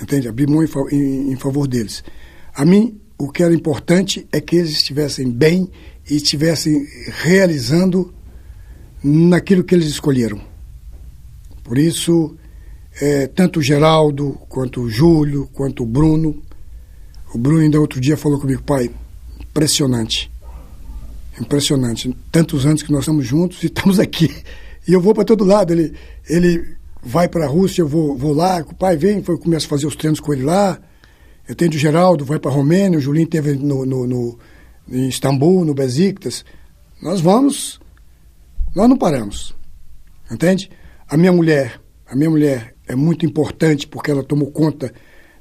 Entende? 0.00 0.28
Abri 0.28 0.46
mão 0.46 0.62
em, 0.62 0.68
em, 0.92 1.32
em 1.32 1.36
favor 1.36 1.66
deles. 1.66 2.04
A 2.54 2.64
mim, 2.64 3.00
o 3.18 3.28
que 3.28 3.42
era 3.42 3.52
importante 3.52 4.28
é 4.30 4.40
que 4.40 4.54
eles 4.54 4.70
estivessem 4.70 5.28
bem 5.28 5.68
e 6.08 6.14
estivessem 6.14 6.86
realizando 7.24 8.14
naquilo 9.02 9.64
que 9.64 9.74
eles 9.74 9.86
escolheram. 9.86 10.40
Por 11.64 11.76
isso, 11.76 12.36
é, 13.00 13.26
tanto 13.26 13.58
o 13.58 13.62
Geraldo, 13.62 14.38
quanto 14.48 14.82
o 14.82 14.88
Júlio, 14.88 15.48
quanto 15.52 15.82
o 15.82 15.86
Bruno. 15.86 16.40
O 17.34 17.38
Bruno 17.38 17.58
ainda 17.58 17.80
outro 17.80 18.00
dia 18.00 18.16
falou 18.16 18.38
comigo, 18.38 18.62
pai, 18.62 18.88
impressionante. 19.40 20.30
Impressionante. 21.40 22.14
Tantos 22.30 22.66
anos 22.66 22.82
que 22.82 22.92
nós 22.92 23.02
estamos 23.02 23.26
juntos 23.26 23.62
e 23.62 23.66
estamos 23.66 23.98
aqui. 23.98 24.30
E 24.86 24.92
eu 24.92 25.00
vou 25.00 25.14
para 25.14 25.24
todo 25.24 25.44
lado. 25.44 25.72
Ele, 25.72 25.94
ele 26.28 26.76
vai 27.02 27.28
para 27.28 27.46
a 27.46 27.48
Rússia, 27.48 27.82
eu 27.82 27.88
vou, 27.88 28.16
vou 28.16 28.32
lá, 28.32 28.58
o 28.58 28.74
pai 28.74 28.96
vem, 28.96 29.22
foi, 29.22 29.38
começa 29.38 29.66
a 29.66 29.68
fazer 29.68 29.86
os 29.86 29.96
treinos 29.96 30.20
com 30.20 30.32
ele 30.32 30.42
lá. 30.42 30.78
Eu 31.48 31.54
tenho 31.54 31.70
o 31.70 31.78
Geraldo, 31.78 32.24
vai 32.24 32.38
para 32.38 32.50
a 32.50 32.54
Romênia, 32.54 32.98
o 32.98 33.02
Julinho 33.02 33.26
teve 33.26 33.54
no, 33.54 33.84
no, 33.84 34.06
no, 34.06 34.38
em 34.88 35.08
Istambul, 35.08 35.64
no 35.64 35.74
Besiktas. 35.74 36.44
Nós 37.02 37.20
vamos, 37.20 37.80
nós 38.74 38.88
não 38.88 38.96
paramos. 38.96 39.54
Entende? 40.30 40.70
A 41.08 41.16
minha 41.16 41.32
mulher, 41.32 41.80
a 42.06 42.14
minha 42.14 42.30
mulher 42.30 42.74
é 42.86 42.94
muito 42.94 43.24
importante 43.26 43.86
porque 43.86 44.10
ela 44.10 44.22
tomou 44.22 44.50
conta 44.50 44.92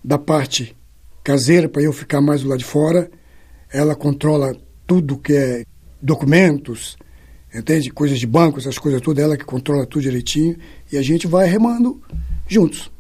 da 0.04 0.18
parte 0.18 0.76
caseira 1.24 1.68
para 1.70 1.82
eu 1.82 1.93
ficar 1.93 2.22
mais 2.22 2.41
do 2.41 2.50
lado 2.50 2.60
de 2.60 2.66
fora. 2.66 3.12
Ela 3.72 3.95
controla 3.95 4.56
tudo 4.88 5.20
que 5.20 5.34
é 5.34 5.64
documentos, 6.02 6.97
entende? 7.54 7.89
Coisas 7.91 8.20
de 8.20 8.28
banco, 8.28 8.60
essas 8.60 8.78
coisas 8.78 9.02
todas, 9.02 9.24
ela 9.24 9.38
que 9.38 9.45
controla 9.45 9.86
tudo 9.86 10.04
direitinho 10.04 10.58
e 10.91 10.97
a 10.97 11.02
gente 11.02 11.28
vai 11.28 11.47
remando 11.47 12.02
juntos. 12.47 12.91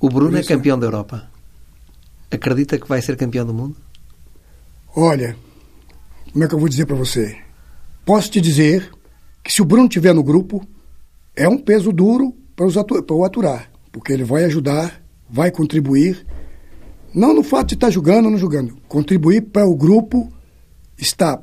O 0.00 0.08
Bruno 0.08 0.36
é 0.36 0.42
campeão 0.42 0.78
da 0.78 0.86
Europa. 0.86 1.30
Acredita 2.30 2.78
que 2.78 2.88
vai 2.88 3.02
ser 3.02 3.16
campeão 3.16 3.44
do 3.44 3.54
mundo? 3.54 3.76
Olha, 4.94 5.36
como 6.32 6.44
é 6.44 6.48
que 6.48 6.54
eu 6.54 6.58
vou 6.58 6.68
dizer 6.68 6.86
para 6.86 6.96
você? 6.96 7.36
Posso 8.04 8.30
te 8.30 8.40
dizer 8.40 8.90
que 9.42 9.52
se 9.52 9.62
o 9.62 9.64
Bruno 9.64 9.86
estiver 9.86 10.14
no 10.14 10.22
grupo, 10.22 10.66
é 11.34 11.48
um 11.48 11.58
peso 11.58 11.92
duro 11.92 12.34
para 12.54 12.66
o 13.14 13.24
aturar, 13.24 13.70
porque 13.92 14.12
ele 14.12 14.24
vai 14.24 14.44
ajudar, 14.44 15.02
vai 15.28 15.50
contribuir, 15.50 16.26
não 17.14 17.32
no 17.32 17.42
fato 17.42 17.68
de 17.68 17.74
estar 17.74 17.90
jogando 17.90 18.26
ou 18.26 18.30
não 18.32 18.38
jogando, 18.38 18.76
contribuir 18.88 19.42
para 19.42 19.66
o 19.66 19.74
grupo 19.74 20.32
estar 20.98 21.42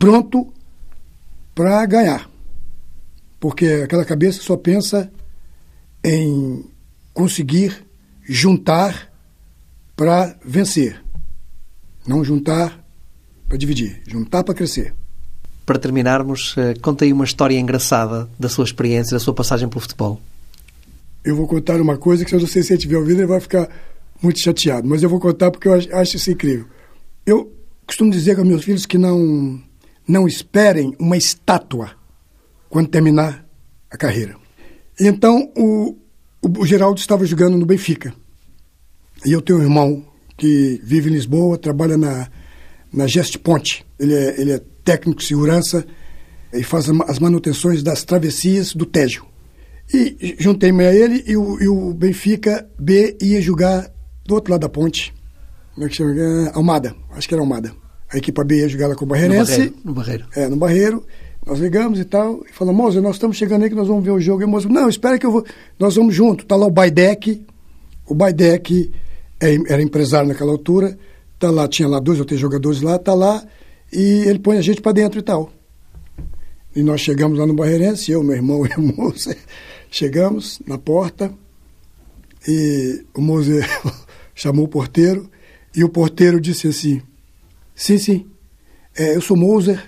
pronto 0.00 0.52
para 1.54 1.84
ganhar. 1.86 2.28
Porque 3.38 3.66
aquela 3.84 4.04
cabeça 4.04 4.42
só 4.42 4.56
pensa 4.56 5.12
em 6.02 6.64
conseguir 7.14 7.86
juntar 8.22 9.12
para 9.94 10.36
vencer. 10.44 11.00
Não 12.06 12.24
juntar 12.24 12.82
para 13.46 13.58
dividir, 13.58 14.02
juntar 14.08 14.42
para 14.42 14.54
crescer. 14.54 14.94
Para 15.66 15.78
terminarmos, 15.78 16.54
eh, 16.56 16.74
conta 16.80 17.04
aí 17.04 17.12
uma 17.12 17.24
história 17.24 17.58
engraçada 17.58 18.28
da 18.38 18.48
sua 18.48 18.64
experiência, 18.64 19.14
da 19.14 19.20
sua 19.20 19.34
passagem 19.34 19.68
pelo 19.68 19.80
futebol. 19.80 20.20
Eu 21.22 21.36
vou 21.36 21.46
contar 21.46 21.80
uma 21.80 21.98
coisa 21.98 22.24
que 22.24 22.34
eu 22.34 22.40
não 22.40 22.46
sei 22.46 22.62
se 22.62 22.72
ele 22.72 22.78
estiver 22.78 22.96
ouvindo, 22.96 23.18
ele 23.18 23.26
vai 23.26 23.40
ficar 23.40 23.68
muito 24.22 24.38
chateado, 24.38 24.88
mas 24.88 25.02
eu 25.02 25.10
vou 25.10 25.20
contar 25.20 25.50
porque 25.50 25.68
eu 25.68 25.74
acho 25.74 26.16
isso 26.16 26.30
incrível. 26.30 26.66
Eu 27.26 27.52
costumo 27.86 28.10
dizer 28.10 28.36
com 28.36 28.44
meus 28.44 28.64
filhos 28.64 28.86
que 28.86 28.96
não, 28.96 29.60
não 30.10 30.26
esperem 30.26 30.94
uma 30.98 31.16
estátua 31.16 31.92
quando 32.68 32.88
terminar 32.88 33.46
a 33.90 33.96
carreira. 33.96 34.36
Então, 34.98 35.50
o, 35.56 35.96
o, 36.42 36.60
o 36.60 36.66
Geraldo 36.66 37.00
estava 37.00 37.24
jogando 37.24 37.56
no 37.56 37.64
Benfica. 37.64 38.12
E 39.24 39.32
eu 39.32 39.40
tenho 39.40 39.58
um 39.58 39.62
irmão 39.62 40.04
que 40.36 40.80
vive 40.82 41.10
em 41.10 41.12
Lisboa, 41.12 41.58
trabalha 41.58 41.96
na, 41.96 42.28
na 42.92 43.06
Gest 43.06 43.38
Ponte. 43.38 43.86
Ele 43.98 44.14
é, 44.14 44.40
ele 44.40 44.52
é 44.52 44.60
técnico 44.84 45.20
de 45.20 45.26
segurança 45.26 45.86
e 46.52 46.62
faz 46.62 46.88
as 47.06 47.18
manutenções 47.18 47.82
das 47.82 48.04
travessias 48.04 48.74
do 48.74 48.84
Tejo. 48.84 49.26
E 49.92 50.36
juntei-me 50.38 50.86
a 50.86 50.94
ele 50.94 51.24
e 51.26 51.36
o, 51.36 51.60
e 51.60 51.68
o, 51.68 51.92
Benfica 51.92 52.68
B 52.78 53.16
ia 53.20 53.40
jogar 53.40 53.90
do 54.24 54.34
outro 54.34 54.52
lado 54.52 54.62
da 54.62 54.68
ponte. 54.68 55.12
Como 55.74 55.86
é 55.86 55.88
que 55.88 55.96
chama? 55.96 56.14
É, 56.14 56.50
Almada, 56.54 56.94
acho 57.10 57.28
que 57.28 57.34
era 57.34 57.42
Almada. 57.42 57.79
A 58.12 58.18
equipe 58.18 58.44
B 58.44 58.56
ia 58.56 58.68
jogar 58.68 58.88
lá 58.88 58.94
com 58.94 59.04
o 59.04 59.08
Barreirense. 59.08 59.52
No 59.52 59.56
Barreiro. 59.56 59.74
No 59.84 59.94
Barreiro. 59.94 60.26
É, 60.34 60.48
no 60.48 60.56
Barreiro. 60.56 61.06
Nós 61.46 61.58
ligamos 61.58 61.98
e 61.98 62.04
tal, 62.04 62.42
e 62.48 62.52
falamos, 62.52 62.80
moça, 62.84 63.00
nós 63.00 63.16
estamos 63.16 63.36
chegando 63.36 63.62
aí 63.62 63.70
que 63.70 63.74
nós 63.74 63.88
vamos 63.88 64.04
ver 64.04 64.10
o 64.10 64.20
jogo. 64.20 64.42
E 64.42 64.44
o 64.44 64.48
moço, 64.48 64.68
não, 64.68 64.88
espera 64.88 65.18
que 65.18 65.24
eu 65.24 65.32
vou. 65.32 65.44
Nós 65.78 65.96
vamos 65.96 66.14
junto. 66.14 66.44
Tá 66.44 66.54
lá 66.54 66.66
o 66.66 66.70
Baidec. 66.70 67.42
O 68.06 68.14
Baidec 68.14 68.90
é, 69.40 69.54
era 69.72 69.82
empresário 69.82 70.28
naquela 70.28 70.50
altura. 70.50 70.98
Tá 71.40 71.50
lá, 71.50 71.66
tinha 71.66 71.88
lá 71.88 71.98
dois 71.98 72.18
ou 72.18 72.26
três 72.26 72.38
jogadores 72.38 72.82
lá, 72.82 72.98
tá 72.98 73.14
lá, 73.14 73.42
e 73.90 74.24
ele 74.26 74.38
põe 74.38 74.58
a 74.58 74.60
gente 74.60 74.82
para 74.82 74.92
dentro 74.92 75.18
e 75.18 75.22
tal. 75.22 75.50
E 76.76 76.82
nós 76.82 77.00
chegamos 77.00 77.38
lá 77.38 77.46
no 77.46 77.54
Barreirense, 77.54 78.12
eu, 78.12 78.22
meu 78.22 78.36
irmão 78.36 78.64
e 78.68 78.78
o 78.78 78.82
moço, 78.82 79.34
chegamos 79.90 80.60
na 80.66 80.76
porta, 80.76 81.32
e 82.46 83.02
o 83.14 83.22
moço 83.22 83.52
chamou 84.34 84.66
o 84.66 84.68
porteiro, 84.68 85.30
e 85.74 85.82
o 85.82 85.88
porteiro 85.88 86.38
disse 86.38 86.68
assim, 86.68 87.00
sim, 87.80 87.98
sim, 87.98 88.26
é, 88.96 89.16
eu 89.16 89.20
sou 89.22 89.36
Moser, 89.36 89.82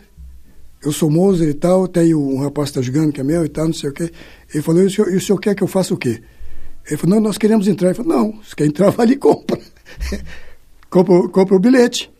eu 0.82 0.90
sou 0.92 1.10
Moser 1.10 1.48
e 1.48 1.54
tal, 1.54 1.86
tem 1.86 2.14
um 2.14 2.38
rapaz 2.38 2.70
que 2.70 2.78
está 2.78 2.80
jogando 2.80 3.12
que 3.12 3.20
é 3.20 3.24
meu 3.24 3.44
e 3.44 3.48
tal, 3.48 3.66
não 3.66 3.74
sei 3.74 3.90
o 3.90 3.92
quê. 3.92 4.10
Ele 4.52 4.62
falou, 4.62 4.82
e 4.82 4.86
o 4.86 4.90
senhor, 4.90 5.12
e 5.12 5.16
o 5.16 5.20
senhor 5.20 5.38
quer 5.38 5.54
que 5.54 5.62
eu 5.62 5.68
faça 5.68 5.92
o 5.92 5.96
quê? 5.98 6.22
Ele 6.86 6.96
falou, 6.96 7.16
não, 7.16 7.22
nós 7.22 7.36
queremos 7.36 7.68
entrar. 7.68 7.88
Ele 7.88 7.94
falou, 7.94 8.16
não, 8.16 8.42
se 8.42 8.56
quer 8.56 8.66
entrar, 8.66 8.90
vai 8.96 9.06
ali 9.06 9.14
e 9.14 9.18
compra. 9.18 9.60
compra, 10.90 11.28
compra 11.28 11.54
o 11.54 11.58
bilhete. 11.58 12.10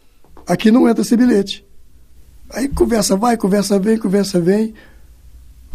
Aqui 0.46 0.70
não 0.70 0.88
entra 0.88 1.02
esse 1.02 1.16
bilhete. 1.16 1.64
Aí 2.50 2.68
conversa 2.68 3.16
vai, 3.16 3.36
conversa 3.36 3.78
vem, 3.78 3.96
conversa 3.96 4.40
vem. 4.40 4.74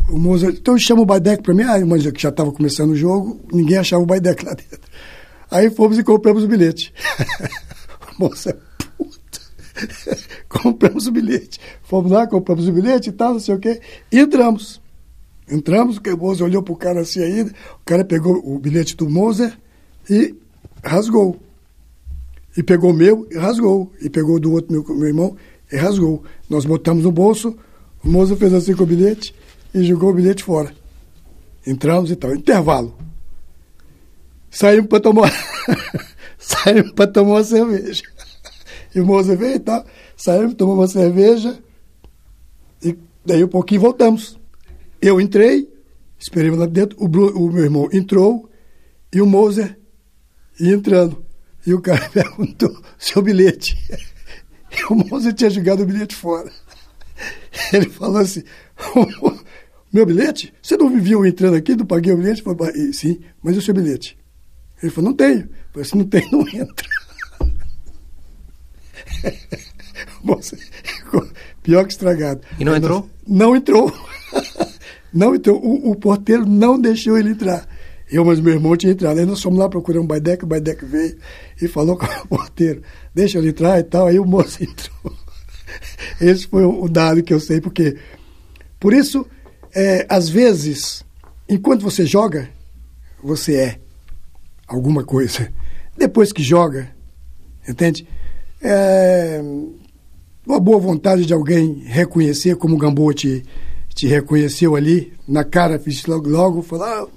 O 0.09 0.17
Moser, 0.17 0.51
então 0.51 0.77
chama 0.77 1.01
o 1.01 1.05
Baidec 1.05 1.41
para 1.41 1.53
mim, 1.53 1.63
ah, 1.63 1.83
mas 1.85 2.03
já 2.03 2.11
estava 2.11 2.51
começando 2.51 2.91
o 2.91 2.95
jogo, 2.95 3.41
ninguém 3.51 3.77
achava 3.77 4.01
o 4.01 4.05
Baidec 4.05 4.45
lá 4.45 4.53
dentro. 4.53 4.79
Aí 5.49 5.69
fomos 5.69 5.97
e 5.97 6.03
compramos 6.03 6.43
o 6.43 6.47
bilhete. 6.47 6.93
Moça, 8.17 8.57
compramos 10.47 11.07
o 11.07 11.11
bilhete. 11.11 11.59
Fomos 11.83 12.11
lá, 12.11 12.27
compramos 12.27 12.67
o 12.67 12.71
bilhete 12.71 13.09
e 13.09 13.11
tal, 13.11 13.33
não 13.33 13.39
sei 13.39 13.55
o 13.55 13.59
quê. 13.59 13.81
E 14.11 14.19
entramos. 14.19 14.81
Entramos, 15.49 15.97
o 15.97 16.17
Moser 16.17 16.45
olhou 16.45 16.61
pro 16.61 16.75
cara 16.75 17.01
assim 17.01 17.21
ainda, 17.21 17.51
o 17.51 17.85
cara 17.85 18.03
pegou 18.03 18.41
o 18.43 18.59
bilhete 18.59 18.95
do 18.97 19.09
Moser 19.09 19.57
e 20.09 20.35
rasgou. 20.83 21.39
E 22.55 22.63
pegou 22.63 22.91
o 22.91 22.93
meu 22.93 23.27
e 23.31 23.37
rasgou. 23.37 23.91
E 24.01 24.09
pegou 24.09 24.39
do 24.39 24.51
outro 24.51 24.71
meu, 24.71 24.83
meu 24.95 25.07
irmão 25.07 25.37
e 25.71 25.77
rasgou. 25.77 26.23
Nós 26.49 26.65
botamos 26.65 27.03
no 27.03 27.11
bolso, 27.11 27.55
o 28.03 28.09
Moser 28.09 28.37
fez 28.37 28.53
assim 28.53 28.75
com 28.75 28.83
o 28.83 28.87
bilhete 28.87 29.33
e 29.73 29.83
jogou 29.83 30.09
o 30.09 30.13
bilhete 30.13 30.43
fora. 30.43 30.73
Entramos 31.65 32.11
e 32.11 32.15
tal. 32.15 32.33
Intervalo. 32.33 32.95
Saímos 34.49 34.87
para 34.87 34.99
tomar. 35.01 35.31
Saímos 36.39 36.91
para 36.93 37.07
tomar 37.11 37.31
uma 37.31 37.43
cerveja. 37.43 38.03
E 38.93 38.99
o 38.99 39.05
Moza 39.05 39.35
veio 39.35 39.55
e 39.55 39.59
tal. 39.59 39.85
Saímos, 40.15 40.55
tomamos 40.55 40.79
uma 40.79 40.87
cerveja. 40.87 41.57
E 42.83 42.97
daí 43.25 43.43
um 43.43 43.47
pouquinho 43.47 43.81
voltamos. 43.81 44.39
Eu 45.01 45.21
entrei, 45.21 45.69
esperei 46.17 46.51
lá 46.51 46.65
dentro. 46.65 46.97
O, 46.99 47.07
Bruno, 47.07 47.37
o 47.37 47.51
meu 47.51 47.63
irmão 47.63 47.89
entrou 47.91 48.49
e 49.13 49.21
o 49.21 49.25
Moser 49.25 49.77
ia 50.59 50.73
entrando. 50.73 51.25
E 51.65 51.73
o 51.73 51.81
cara 51.81 52.07
perguntou 52.09 52.75
seu 52.97 53.21
bilhete. 53.21 53.77
E 54.69 54.93
o 54.93 54.95
Moser 54.97 55.33
tinha 55.33 55.49
jogado 55.49 55.81
o 55.81 55.85
bilhete 55.85 56.13
fora. 56.13 56.51
Ele 57.71 57.89
falou 57.89 58.17
assim: 58.17 58.43
Meu 59.91 60.05
bilhete? 60.05 60.53
Você 60.61 60.75
não 60.75 60.89
me 60.89 60.99
viu 60.99 61.25
entrando 61.25 61.55
aqui? 61.55 61.73
Não 61.73 61.85
paguei 61.85 62.11
o 62.11 62.17
bilhete? 62.17 62.43
Falei, 62.43 62.91
Sim, 62.91 63.21
mas 63.41 63.55
e 63.55 63.59
o 63.59 63.61
seu 63.61 63.73
bilhete? 63.73 64.17
Ele 64.83 64.91
falou: 64.91 65.11
Não 65.11 65.17
tenho. 65.17 65.39
Eu 65.39 65.49
falei: 65.71 65.85
Se 65.85 65.97
não 65.97 66.05
tem, 66.05 66.29
não 66.31 66.41
entra. 66.41 66.96
Moça, 70.23 70.57
pior 71.63 71.85
que 71.85 71.91
estragado. 71.91 72.41
E 72.59 72.65
não 72.65 72.75
entrou? 72.75 73.09
Não 73.25 73.55
entrou. 73.55 73.93
Não 75.13 75.33
entrou. 75.33 75.57
O, 75.63 75.91
o, 75.91 75.95
porteiro 75.95 76.45
não 76.45 76.79
deixou 76.79 77.17
ele 77.17 77.29
entrar. 77.29 77.67
Eu, 78.11 78.23
mas 78.23 78.39
meu 78.39 78.53
irmão 78.53 78.75
tinha 78.75 78.91
entrado. 78.91 79.19
Aí 79.19 79.25
nós 79.25 79.41
fomos 79.41 79.57
lá 79.57 79.69
procurar 79.69 80.01
um 80.01 80.05
Baidec, 80.05 80.43
o 80.43 80.47
Baidec 80.47 80.85
veio 80.85 81.17
e 81.61 81.67
falou 81.67 81.97
com 81.97 82.05
o 82.05 82.27
porteiro, 82.27 82.83
deixa 83.15 83.37
ele 83.37 83.49
entrar 83.49 83.79
e 83.79 83.83
tal. 83.83 84.07
Aí 84.07 84.19
o 84.19 84.25
moço 84.25 84.61
entrou. 84.63 85.15
Esse 86.19 86.45
foi 86.47 86.63
o 86.65 86.87
dado 86.87 87.23
que 87.23 87.33
eu 87.33 87.39
sei, 87.39 87.59
porque. 87.61 87.97
Por 88.79 88.93
isso, 88.93 89.25
é, 89.73 90.05
às 90.07 90.29
vezes, 90.29 91.03
enquanto 91.49 91.81
você 91.81 92.05
joga, 92.05 92.49
você 93.23 93.55
é 93.55 93.79
alguma 94.67 95.03
coisa. 95.03 95.51
Depois 95.97 96.31
que 96.31 96.43
joga, 96.43 96.91
entende? 97.67 98.07
É, 98.61 99.41
uma 100.45 100.59
boa 100.59 100.79
vontade 100.79 101.25
de 101.25 101.33
alguém 101.33 101.83
reconhecer, 101.85 102.55
como 102.55 102.75
o 102.75 102.77
Gamboa 102.77 103.13
te, 103.13 103.43
te 103.93 104.07
reconheceu 104.07 104.75
ali, 104.75 105.13
na 105.27 105.43
cara, 105.43 105.79
fiz 105.79 106.05
logo, 106.05 106.29
logo 106.29 106.61
falar, 106.61 107.03
ah, 107.03 107.07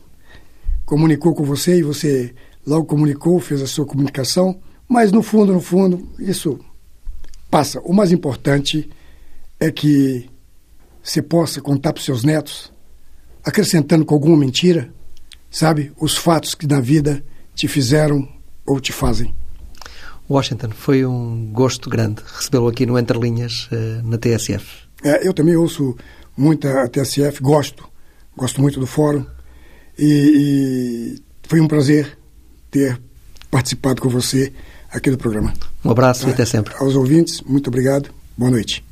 comunicou 0.85 1.35
com 1.35 1.45
você 1.45 1.79
e 1.79 1.83
você 1.83 2.35
logo 2.67 2.87
comunicou, 2.87 3.39
fez 3.41 3.63
a 3.63 3.67
sua 3.67 3.87
comunicação, 3.87 4.61
mas 4.89 5.13
no 5.13 5.23
fundo, 5.23 5.53
no 5.53 5.61
fundo, 5.61 6.09
isso 6.19 6.59
passa. 7.51 7.81
O 7.83 7.93
mais 7.93 8.13
importante 8.13 8.91
é 9.59 9.71
que 9.71 10.29
você 11.03 11.23
possa 11.23 11.61
contar 11.61 11.93
para 11.93 12.01
os 12.01 12.05
seus 12.05 12.25
netos, 12.25 12.73
acrescentando 13.45 14.05
com 14.05 14.15
alguma 14.15 14.37
mentira, 14.37 14.93
sabe, 15.51 15.93
os 16.01 16.17
fatos 16.17 16.55
que 16.55 16.67
na 16.67 16.81
vida 16.81 17.25
te 17.55 17.67
fizeram 17.69 18.29
ou 18.67 18.81
te 18.81 18.93
fazem. 18.93 19.35
Washington, 20.31 20.71
foi 20.71 21.05
um 21.05 21.51
gosto 21.53 21.91
grande 21.91 22.23
recebê-lo 22.37 22.69
aqui 22.69 22.87
no 22.87 22.99
Entre 22.99 23.19
Linhas, 23.19 23.69
uh, 23.73 24.07
na 24.07 24.17
TSF. 24.17 24.65
É, 25.03 25.27
eu 25.27 25.35
também 25.35 25.57
ouço 25.57 25.97
muito 26.37 26.69
a 26.69 26.87
TSF, 26.87 27.43
gosto, 27.43 27.85
gosto 28.37 28.61
muito 28.61 28.79
do 28.79 28.87
fórum 28.87 29.27
e, 29.99 31.17
e 31.17 31.23
foi 31.49 31.61
um 31.61 31.67
prazer 31.67 32.17
ter 32.71 33.01
participado 33.51 34.01
com 34.01 34.09
você 34.09 34.53
aqui 34.91 35.11
do 35.11 35.19
programa. 35.19 35.53
Um 35.85 35.91
abraço 35.91 36.29
e 36.29 36.33
até 36.33 36.45
sempre. 36.45 36.75
Aos 36.77 36.95
ouvintes, 36.95 37.41
muito 37.43 37.69
obrigado. 37.69 38.11
Boa 38.37 38.51
noite. 38.51 38.90